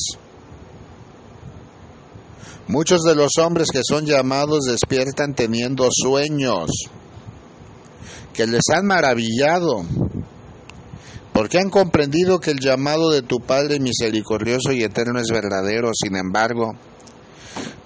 muchos 2.67 3.03
de 3.03 3.13
los 3.13 3.37
hombres 3.37 3.69
que 3.71 3.81
son 3.87 4.07
llamados 4.07 4.61
despiertan 4.65 5.35
teniendo 5.35 5.87
sueños 5.91 6.71
que 8.33 8.47
les 8.47 8.63
han 8.73 8.87
maravillado 8.87 9.85
porque 11.33 11.59
han 11.59 11.69
comprendido 11.69 12.39
que 12.39 12.49
el 12.49 12.59
llamado 12.59 13.11
de 13.11 13.21
tu 13.21 13.41
Padre 13.41 13.79
misericordioso 13.79 14.71
y 14.71 14.83
eterno 14.83 15.19
es 15.19 15.27
verdadero, 15.29 15.91
sin 15.93 16.15
embargo, 16.15 16.73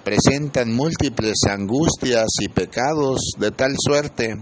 presentan 0.04 0.72
múltiples 0.72 1.36
angustias 1.48 2.28
y 2.40 2.48
pecados 2.48 3.20
de 3.38 3.50
tal 3.50 3.72
suerte 3.78 4.38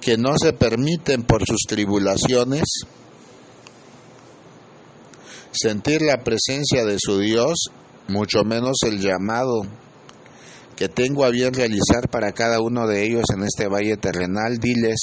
que 0.00 0.16
no 0.16 0.36
se 0.38 0.52
permiten 0.52 1.22
por 1.22 1.46
sus 1.46 1.60
tribulaciones 1.66 2.64
sentir 5.52 6.02
la 6.02 6.24
presencia 6.24 6.84
de 6.84 6.96
su 6.98 7.18
Dios, 7.18 7.70
mucho 8.08 8.42
menos 8.44 8.78
el 8.84 9.00
llamado 9.00 9.62
que 10.76 10.88
tengo 10.88 11.24
a 11.24 11.30
bien 11.30 11.52
realizar 11.52 12.08
para 12.10 12.32
cada 12.32 12.60
uno 12.60 12.86
de 12.86 13.04
ellos 13.04 13.24
en 13.36 13.44
este 13.44 13.68
valle 13.68 13.96
terrenal. 13.96 14.58
Diles, 14.58 15.00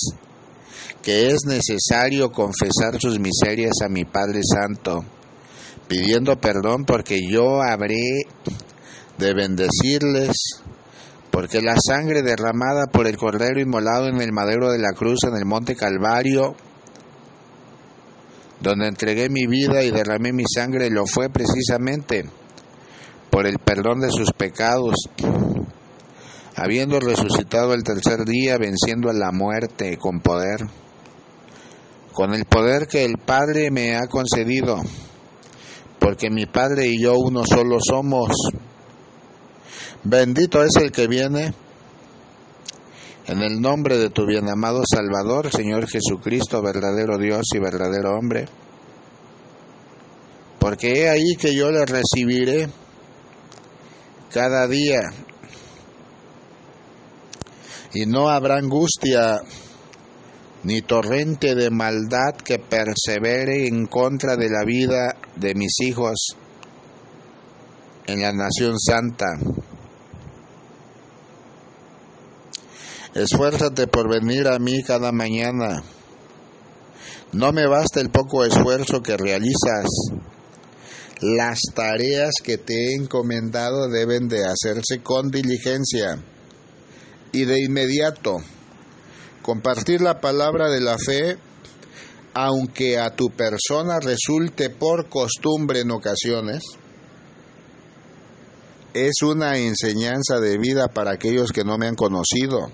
que 1.01 1.27
es 1.27 1.45
necesario 1.45 2.31
confesar 2.31 2.99
sus 2.99 3.19
miserias 3.19 3.75
a 3.83 3.89
mi 3.89 4.03
Padre 4.03 4.41
Santo, 4.43 5.05
pidiendo 5.89 6.39
perdón 6.39 6.85
porque 6.85 7.19
yo 7.27 7.61
habré 7.61 8.21
de 9.17 9.33
bendecirles, 9.33 10.61
porque 11.31 11.61
la 11.61 11.75
sangre 11.85 12.21
derramada 12.21 12.85
por 12.85 13.07
el 13.07 13.17
Cordero 13.17 13.59
inmolado 13.59 14.07
en 14.07 14.21
el 14.21 14.31
madero 14.31 14.71
de 14.71 14.77
la 14.77 14.93
cruz 14.93 15.19
en 15.23 15.35
el 15.35 15.45
monte 15.45 15.75
Calvario, 15.75 16.55
donde 18.61 18.87
entregué 18.87 19.29
mi 19.29 19.47
vida 19.47 19.83
y 19.83 19.91
derramé 19.91 20.31
mi 20.31 20.43
sangre, 20.47 20.89
lo 20.89 21.05
fue 21.07 21.29
precisamente 21.29 22.23
por 23.31 23.47
el 23.47 23.57
perdón 23.57 23.99
de 23.99 24.11
sus 24.11 24.31
pecados, 24.31 24.93
habiendo 26.55 26.99
resucitado 26.99 27.73
el 27.73 27.83
tercer 27.83 28.25
día, 28.25 28.57
venciendo 28.57 29.09
a 29.09 29.13
la 29.13 29.31
muerte 29.31 29.97
con 29.97 30.19
poder 30.21 30.67
con 32.11 32.33
el 32.33 32.43
poder 32.43 32.87
que 32.87 33.05
el 33.05 33.17
Padre 33.17 33.71
me 33.71 33.95
ha 33.95 34.07
concedido, 34.07 34.81
porque 35.99 36.29
mi 36.29 36.45
Padre 36.45 36.87
y 36.87 37.01
yo 37.01 37.15
uno 37.15 37.43
solo 37.45 37.77
somos. 37.79 38.31
Bendito 40.03 40.63
es 40.63 40.75
el 40.77 40.91
que 40.91 41.07
viene 41.07 41.53
en 43.27 43.41
el 43.41 43.61
nombre 43.61 43.97
de 43.97 44.09
tu 44.09 44.25
bien 44.25 44.49
amado 44.49 44.81
Salvador, 44.89 45.51
Señor 45.51 45.87
Jesucristo, 45.87 46.61
verdadero 46.61 47.17
Dios 47.17 47.43
y 47.53 47.59
verdadero 47.59 48.17
hombre. 48.17 48.47
Porque 50.57 51.03
he 51.03 51.09
ahí 51.09 51.35
que 51.39 51.53
yo 51.53 51.71
le 51.71 51.85
recibiré 51.85 52.69
cada 54.31 54.67
día 54.67 55.01
y 57.93 58.05
no 58.05 58.29
habrá 58.29 58.57
angustia 58.57 59.41
ni 60.63 60.81
torrente 60.81 61.55
de 61.55 61.69
maldad 61.69 62.35
que 62.35 62.59
persevere 62.59 63.67
en 63.67 63.85
contra 63.85 64.35
de 64.35 64.49
la 64.49 64.63
vida 64.65 65.15
de 65.35 65.55
mis 65.55 65.79
hijos 65.81 66.35
en 68.07 68.21
la 68.21 68.33
nación 68.33 68.79
santa. 68.79 69.27
Esfuérzate 73.15 73.87
por 73.87 74.09
venir 74.09 74.47
a 74.47 74.59
mí 74.59 74.83
cada 74.83 75.11
mañana. 75.11 75.83
No 77.31 77.51
me 77.51 77.67
basta 77.67 78.01
el 78.01 78.09
poco 78.09 78.43
esfuerzo 78.43 79.01
que 79.01 79.17
realizas. 79.17 79.85
Las 81.21 81.59
tareas 81.73 82.31
que 82.43 82.57
te 82.57 82.73
he 82.73 82.95
encomendado 82.95 83.87
deben 83.89 84.27
de 84.27 84.45
hacerse 84.45 85.01
con 85.03 85.31
diligencia 85.31 86.17
y 87.31 87.45
de 87.45 87.61
inmediato 87.61 88.37
Compartir 89.49 90.01
la 90.01 90.21
palabra 90.21 90.69
de 90.69 90.79
la 90.79 90.95
fe, 90.99 91.35
aunque 92.35 92.99
a 92.99 93.15
tu 93.15 93.31
persona 93.31 93.99
resulte 93.99 94.69
por 94.69 95.09
costumbre 95.09 95.79
en 95.79 95.89
ocasiones, 95.89 96.61
es 98.93 99.23
una 99.23 99.57
enseñanza 99.57 100.39
de 100.39 100.59
vida 100.59 100.89
para 100.89 101.13
aquellos 101.13 101.51
que 101.51 101.63
no 101.63 101.79
me 101.79 101.87
han 101.87 101.95
conocido. 101.95 102.69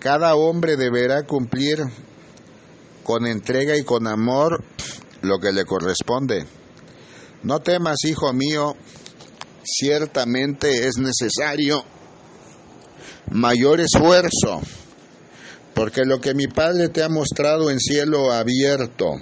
Cada 0.00 0.34
hombre 0.34 0.76
deberá 0.76 1.22
cumplir 1.22 1.78
con 3.04 3.24
entrega 3.24 3.76
y 3.76 3.84
con 3.84 4.08
amor 4.08 4.64
lo 5.22 5.38
que 5.38 5.52
le 5.52 5.64
corresponde. 5.64 6.46
No 7.44 7.60
temas, 7.60 7.98
hijo 8.04 8.32
mío, 8.32 8.74
ciertamente 9.62 10.88
es 10.88 10.96
necesario 10.98 11.84
mayor 13.30 13.78
esfuerzo 13.78 14.60
porque 15.74 16.04
lo 16.04 16.20
que 16.20 16.34
mi 16.34 16.46
Padre 16.46 16.88
te 16.88 17.02
ha 17.02 17.08
mostrado 17.08 17.70
en 17.70 17.80
cielo 17.80 18.32
abierto, 18.32 19.14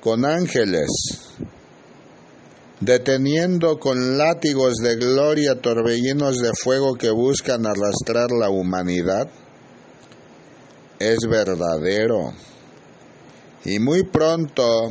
con 0.00 0.24
ángeles, 0.24 0.88
deteniendo 2.80 3.78
con 3.78 4.18
látigos 4.18 4.74
de 4.74 4.96
gloria 4.96 5.60
torbellinos 5.60 6.38
de 6.40 6.50
fuego 6.52 6.94
que 6.94 7.10
buscan 7.10 7.66
arrastrar 7.66 8.30
la 8.30 8.50
humanidad, 8.50 9.28
es 10.98 11.18
verdadero. 11.28 12.34
Y 13.64 13.78
muy 13.78 14.04
pronto 14.04 14.90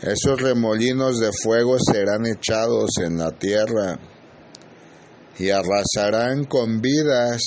esos 0.00 0.40
remolinos 0.40 1.18
de 1.18 1.30
fuego 1.32 1.76
serán 1.78 2.26
echados 2.26 2.90
en 3.02 3.18
la 3.18 3.30
tierra 3.32 3.98
y 5.38 5.50
arrasarán 5.50 6.44
con 6.44 6.80
vidas 6.80 7.42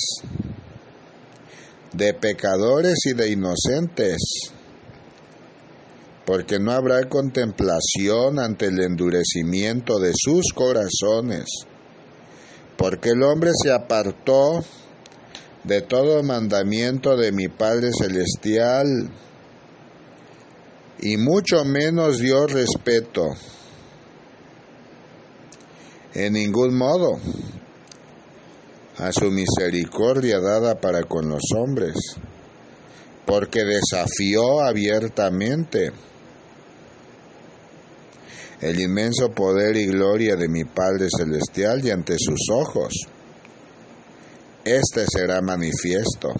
de 1.98 2.14
pecadores 2.14 2.96
y 3.06 3.12
de 3.12 3.30
inocentes. 3.30 4.16
porque 6.24 6.58
no 6.58 6.72
habrá 6.72 7.08
contemplación 7.08 8.38
ante 8.38 8.66
el 8.66 8.78
endurecimiento 8.82 9.98
de 9.98 10.12
sus 10.14 10.52
corazones, 10.54 11.46
porque 12.76 13.12
el 13.12 13.22
hombre 13.22 13.52
se 13.54 13.72
apartó 13.72 14.62
de 15.64 15.80
todo 15.80 16.22
mandamiento 16.22 17.16
de 17.16 17.32
mi 17.32 17.48
Padre 17.48 17.88
Celestial, 17.98 19.10
y 21.00 21.16
mucho 21.16 21.64
menos 21.64 22.18
dio 22.18 22.46
respeto. 22.46 23.28
En 26.12 26.34
ningún 26.34 26.76
modo 26.76 27.18
a 28.98 29.12
su 29.12 29.30
misericordia 29.30 30.40
dada 30.40 30.80
para 30.80 31.04
con 31.04 31.28
los 31.28 31.42
hombres, 31.56 31.94
porque 33.24 33.64
desafió 33.64 34.60
abiertamente 34.60 35.92
el 38.60 38.80
inmenso 38.80 39.30
poder 39.30 39.76
y 39.76 39.86
gloria 39.86 40.34
de 40.34 40.48
mi 40.48 40.64
Padre 40.64 41.06
Celestial 41.16 41.84
y 41.84 41.90
ante 41.90 42.16
sus 42.18 42.48
ojos. 42.52 42.92
Este 44.64 45.06
será 45.06 45.40
manifiesto. 45.40 46.32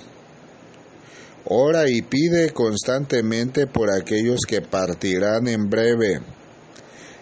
Ora 1.44 1.88
y 1.88 2.02
pide 2.02 2.50
constantemente 2.50 3.66
por 3.66 3.90
aquellos 3.90 4.40
que 4.46 4.60
partirán 4.60 5.46
en 5.46 5.70
breve. 5.70 6.20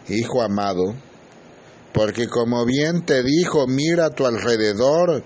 Hijo 0.09 0.43
amado, 0.43 0.95
porque 1.97 2.29
como 2.29 2.67
bien 2.67 3.07
te 3.07 3.23
dijo, 3.23 3.67
mira 3.67 4.07
a 4.07 4.11
tu 4.11 4.27
alrededor, 4.27 5.25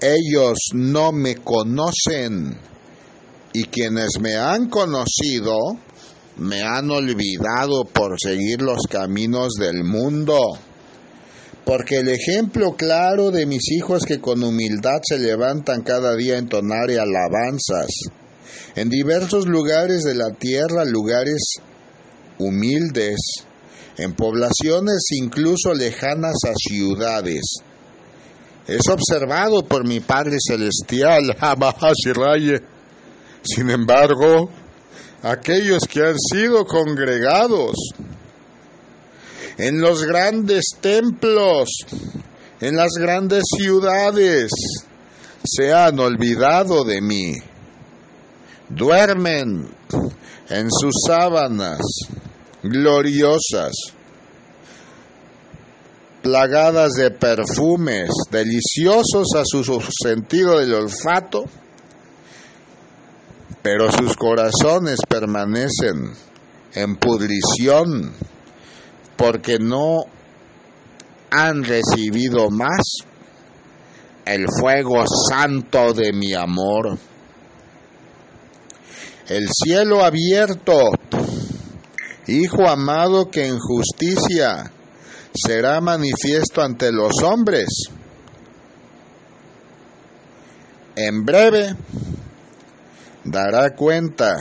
ellos 0.00 0.56
no 0.72 1.12
me 1.12 1.34
conocen, 1.36 2.58
y 3.52 3.64
quienes 3.64 4.18
me 4.22 4.36
han 4.36 4.70
conocido, 4.70 5.58
me 6.38 6.62
han 6.62 6.90
olvidado 6.90 7.84
por 7.84 8.18
seguir 8.18 8.62
los 8.62 8.86
caminos 8.88 9.52
del 9.58 9.84
mundo. 9.84 10.38
Porque 11.66 11.98
el 11.98 12.08
ejemplo 12.08 12.74
claro 12.74 13.30
de 13.30 13.44
mis 13.44 13.70
hijos 13.70 14.04
que 14.06 14.18
con 14.18 14.42
humildad 14.42 15.02
se 15.06 15.18
levantan 15.18 15.82
cada 15.82 16.16
día 16.16 16.36
a 16.36 16.38
entonar 16.38 16.90
alabanzas 16.90 17.90
en 18.76 18.88
diversos 18.88 19.46
lugares 19.46 20.04
de 20.04 20.14
la 20.14 20.30
tierra, 20.30 20.86
lugares 20.86 21.56
humildes, 22.38 23.44
en 23.96 24.14
poblaciones 24.14 25.04
incluso 25.12 25.74
lejanas 25.74 26.36
a 26.46 26.52
ciudades. 26.56 27.42
Es 28.66 28.88
observado 28.88 29.62
por 29.62 29.86
mi 29.86 30.00
Padre 30.00 30.36
Celestial, 30.38 31.36
Sin 33.42 33.70
embargo, 33.70 34.50
aquellos 35.22 35.82
que 35.88 36.00
han 36.00 36.18
sido 36.18 36.64
congregados 36.66 37.74
en 39.58 39.80
los 39.80 40.04
grandes 40.04 40.64
templos, 40.80 41.68
en 42.60 42.76
las 42.76 42.92
grandes 42.98 43.44
ciudades, 43.56 44.50
se 45.44 45.72
han 45.72 45.98
olvidado 45.98 46.84
de 46.84 47.00
mí. 47.00 47.34
Duermen 48.68 49.68
en 50.48 50.68
sus 50.70 50.94
sábanas 51.06 51.80
gloriosas, 52.62 53.72
plagadas 56.22 56.92
de 56.92 57.10
perfumes 57.10 58.10
deliciosos 58.30 59.28
a 59.36 59.42
su 59.44 59.62
sentido 60.02 60.58
del 60.58 60.74
olfato, 60.74 61.44
pero 63.62 63.90
sus 63.92 64.16
corazones 64.16 65.00
permanecen 65.08 66.12
en 66.74 66.96
pudrición 66.96 68.12
porque 69.16 69.58
no 69.58 70.04
han 71.30 71.64
recibido 71.64 72.50
más 72.50 72.80
el 74.24 74.46
fuego 74.60 75.04
santo 75.28 75.92
de 75.92 76.12
mi 76.12 76.34
amor. 76.34 76.98
El 79.28 79.48
cielo 79.48 80.04
abierto, 80.04 80.90
Hijo 82.26 82.68
amado, 82.68 83.30
que 83.30 83.46
en 83.46 83.58
justicia 83.58 84.70
será 85.34 85.80
manifiesto 85.80 86.62
ante 86.62 86.92
los 86.92 87.22
hombres. 87.22 87.68
En 90.96 91.24
breve 91.24 91.74
dará 93.24 93.74
cuenta. 93.74 94.36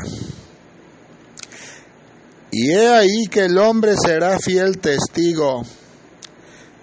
Y 2.52 2.72
he 2.72 2.88
ahí 2.88 3.28
que 3.30 3.46
el 3.46 3.58
hombre 3.58 3.94
será 4.04 4.40
fiel 4.40 4.80
testigo 4.80 5.64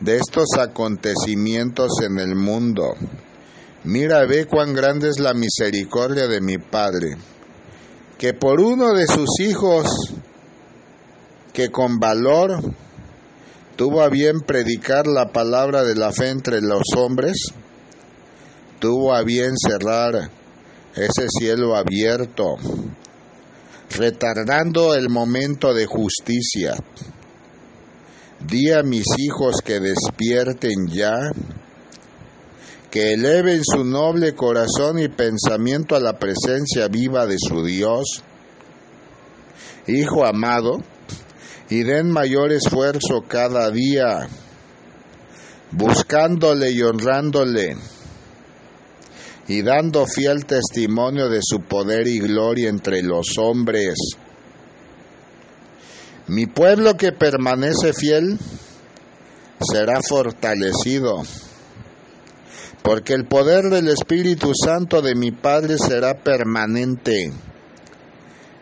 de 0.00 0.16
estos 0.16 0.46
acontecimientos 0.58 1.90
en 2.02 2.18
el 2.18 2.36
mundo. 2.36 2.94
Mira, 3.84 4.24
ve 4.26 4.46
cuán 4.46 4.74
grande 4.74 5.08
es 5.08 5.18
la 5.18 5.34
misericordia 5.34 6.26
de 6.26 6.40
mi 6.40 6.58
Padre, 6.58 7.16
que 8.18 8.34
por 8.34 8.60
uno 8.60 8.92
de 8.92 9.06
sus 9.06 9.40
hijos, 9.40 9.86
que 11.56 11.70
con 11.70 11.98
valor 11.98 12.60
tuvo 13.76 14.02
a 14.02 14.10
bien 14.10 14.42
predicar 14.42 15.06
la 15.06 15.32
palabra 15.32 15.84
de 15.84 15.94
la 15.94 16.12
fe 16.12 16.28
entre 16.28 16.60
los 16.60 16.82
hombres, 16.94 17.46
tuvo 18.78 19.14
a 19.14 19.22
bien 19.22 19.54
cerrar 19.56 20.30
ese 20.94 21.28
cielo 21.30 21.74
abierto, 21.74 22.56
retardando 23.96 24.94
el 24.94 25.08
momento 25.08 25.72
de 25.72 25.86
justicia. 25.86 26.74
Di 28.46 28.70
a 28.72 28.82
mis 28.82 29.06
hijos 29.16 29.62
que 29.64 29.80
despierten 29.80 30.88
ya, 30.88 31.32
que 32.90 33.14
eleven 33.14 33.62
su 33.64 33.82
noble 33.82 34.34
corazón 34.34 34.98
y 34.98 35.08
pensamiento 35.08 35.96
a 35.96 36.00
la 36.00 36.18
presencia 36.18 36.88
viva 36.88 37.24
de 37.24 37.38
su 37.38 37.64
Dios. 37.64 38.22
Hijo 39.86 40.26
amado, 40.26 40.82
y 41.68 41.82
den 41.82 42.10
mayor 42.10 42.52
esfuerzo 42.52 43.24
cada 43.26 43.70
día, 43.70 44.28
buscándole 45.72 46.70
y 46.70 46.82
honrándole 46.82 47.76
y 49.48 49.62
dando 49.62 50.06
fiel 50.06 50.44
testimonio 50.44 51.28
de 51.28 51.40
su 51.42 51.60
poder 51.60 52.06
y 52.08 52.18
gloria 52.18 52.68
entre 52.68 53.02
los 53.02 53.38
hombres. 53.38 53.94
Mi 56.26 56.46
pueblo 56.46 56.96
que 56.96 57.12
permanece 57.12 57.92
fiel 57.92 58.38
será 59.60 60.00
fortalecido, 60.08 61.22
porque 62.82 63.14
el 63.14 63.26
poder 63.26 63.64
del 63.70 63.88
Espíritu 63.88 64.52
Santo 64.54 65.02
de 65.02 65.14
mi 65.14 65.30
Padre 65.30 65.76
será 65.78 66.14
permanente 66.14 67.32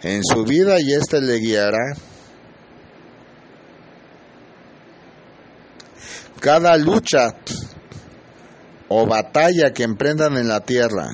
en 0.02 0.22
su 0.22 0.44
vida 0.44 0.78
y 0.80 0.92
éste 0.92 1.22
le 1.22 1.38
guiará. 1.38 1.96
Cada 6.44 6.76
lucha 6.76 7.34
o 8.88 9.06
batalla 9.06 9.72
que 9.72 9.82
emprendan 9.82 10.36
en 10.36 10.46
la 10.46 10.60
tierra 10.60 11.08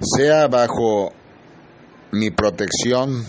sea 0.00 0.48
bajo 0.48 1.12
mi 2.10 2.32
protección, 2.32 3.24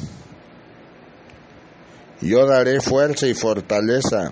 yo 2.22 2.48
daré 2.48 2.82
fuerza 2.82 3.28
y 3.28 3.36
fortaleza 3.36 4.32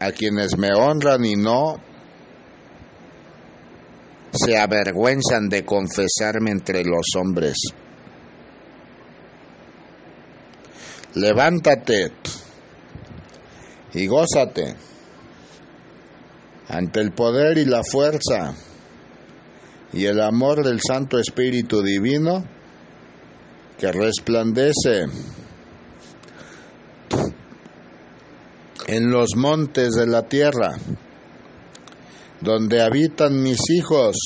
a 0.00 0.12
quienes 0.12 0.58
me 0.58 0.74
honran 0.74 1.24
y 1.24 1.34
no 1.34 1.80
se 4.32 4.58
avergüenzan 4.58 5.48
de 5.48 5.64
confesarme 5.64 6.50
entre 6.50 6.84
los 6.84 7.06
hombres. 7.18 7.56
Levántate 11.14 12.12
y 13.94 14.06
gózate 14.08 14.76
ante 16.68 17.00
el 17.00 17.12
poder 17.12 17.58
y 17.58 17.64
la 17.64 17.82
fuerza 17.84 18.54
y 19.92 20.04
el 20.04 20.20
amor 20.20 20.64
del 20.64 20.80
Santo 20.80 21.18
Espíritu 21.18 21.82
Divino 21.82 22.44
que 23.78 23.92
resplandece 23.92 25.06
en 28.86 29.10
los 29.10 29.34
montes 29.36 29.94
de 29.94 30.06
la 30.06 30.22
tierra, 30.22 30.76
donde 32.40 32.82
habitan 32.82 33.42
mis 33.42 33.58
hijos, 33.70 34.16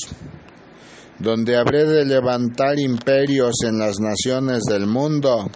donde 1.19 1.57
habré 1.57 1.85
de 1.85 2.05
levantar 2.05 2.79
imperios 2.79 3.55
en 3.63 3.79
las 3.79 3.99
naciones 3.99 4.63
del 4.69 4.87
mundo 4.87 5.49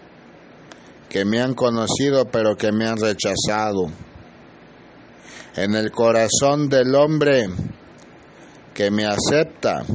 que 1.09 1.23
me 1.23 1.39
han 1.39 1.53
conocido 1.53 2.25
pero 2.25 2.55
que 2.55 2.71
me 2.71 2.87
han 2.87 2.97
rechazado 2.97 3.89
en 5.55 5.73
el 5.73 5.91
corazón 5.91 6.67
del 6.67 6.93
hombre 6.95 7.47
que 8.73 8.91
me 8.91 9.05
acepta, 9.05 9.85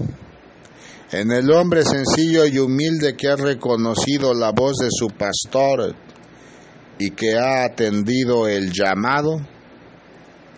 en 1.12 1.32
el 1.32 1.50
hombre 1.50 1.82
sencillo 1.84 2.46
y 2.46 2.58
humilde 2.58 3.14
que 3.14 3.28
ha 3.28 3.36
reconocido 3.36 4.32
la 4.32 4.52
voz 4.52 4.76
de 4.78 4.88
su 4.90 5.08
pastor 5.08 5.94
y 6.98 7.10
que 7.10 7.36
ha 7.36 7.64
atendido 7.64 8.48
el 8.48 8.72
llamado 8.72 9.40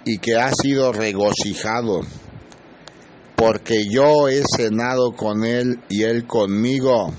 y 0.05 0.19
que 0.19 0.37
ha 0.37 0.53
sido 0.53 0.93
regocijado, 0.93 2.03
porque 3.35 3.89
yo 3.89 4.29
he 4.29 4.43
cenado 4.57 5.13
con 5.17 5.45
él 5.45 5.81
y 5.89 6.03
él 6.05 6.27
conmigo, 6.27 7.13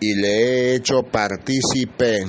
y 0.00 0.14
le 0.14 0.28
he 0.28 0.74
hecho 0.74 1.02
partícipe 1.02 2.24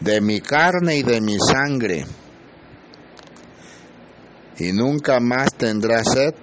de 0.00 0.20
mi 0.20 0.40
carne 0.40 0.96
y 0.96 1.02
de 1.02 1.20
mi 1.20 1.38
sangre, 1.38 2.04
y 4.58 4.72
nunca 4.72 5.20
más 5.20 5.54
tendrá 5.54 6.02
sed, 6.04 6.34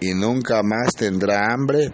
y 0.00 0.14
nunca 0.14 0.62
más 0.62 0.94
tendrá 0.94 1.52
hambre, 1.52 1.92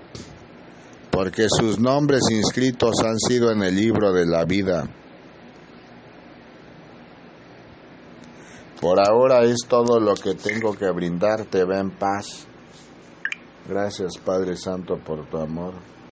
porque 1.10 1.46
sus 1.48 1.78
nombres 1.78 2.22
inscritos 2.30 2.96
han 3.04 3.18
sido 3.18 3.50
en 3.50 3.62
el 3.62 3.74
libro 3.74 4.12
de 4.12 4.26
la 4.26 4.44
vida. 4.44 4.88
Por 8.80 9.00
ahora 9.00 9.42
es 9.44 9.60
todo 9.66 9.98
lo 9.98 10.14
que 10.14 10.34
tengo 10.34 10.74
que 10.74 10.90
brindarte. 10.90 11.64
Ve 11.64 11.78
en 11.78 11.90
paz. 11.90 12.46
Gracias 13.66 14.18
Padre 14.18 14.56
Santo 14.56 14.98
por 14.98 15.26
tu 15.30 15.38
amor. 15.38 15.93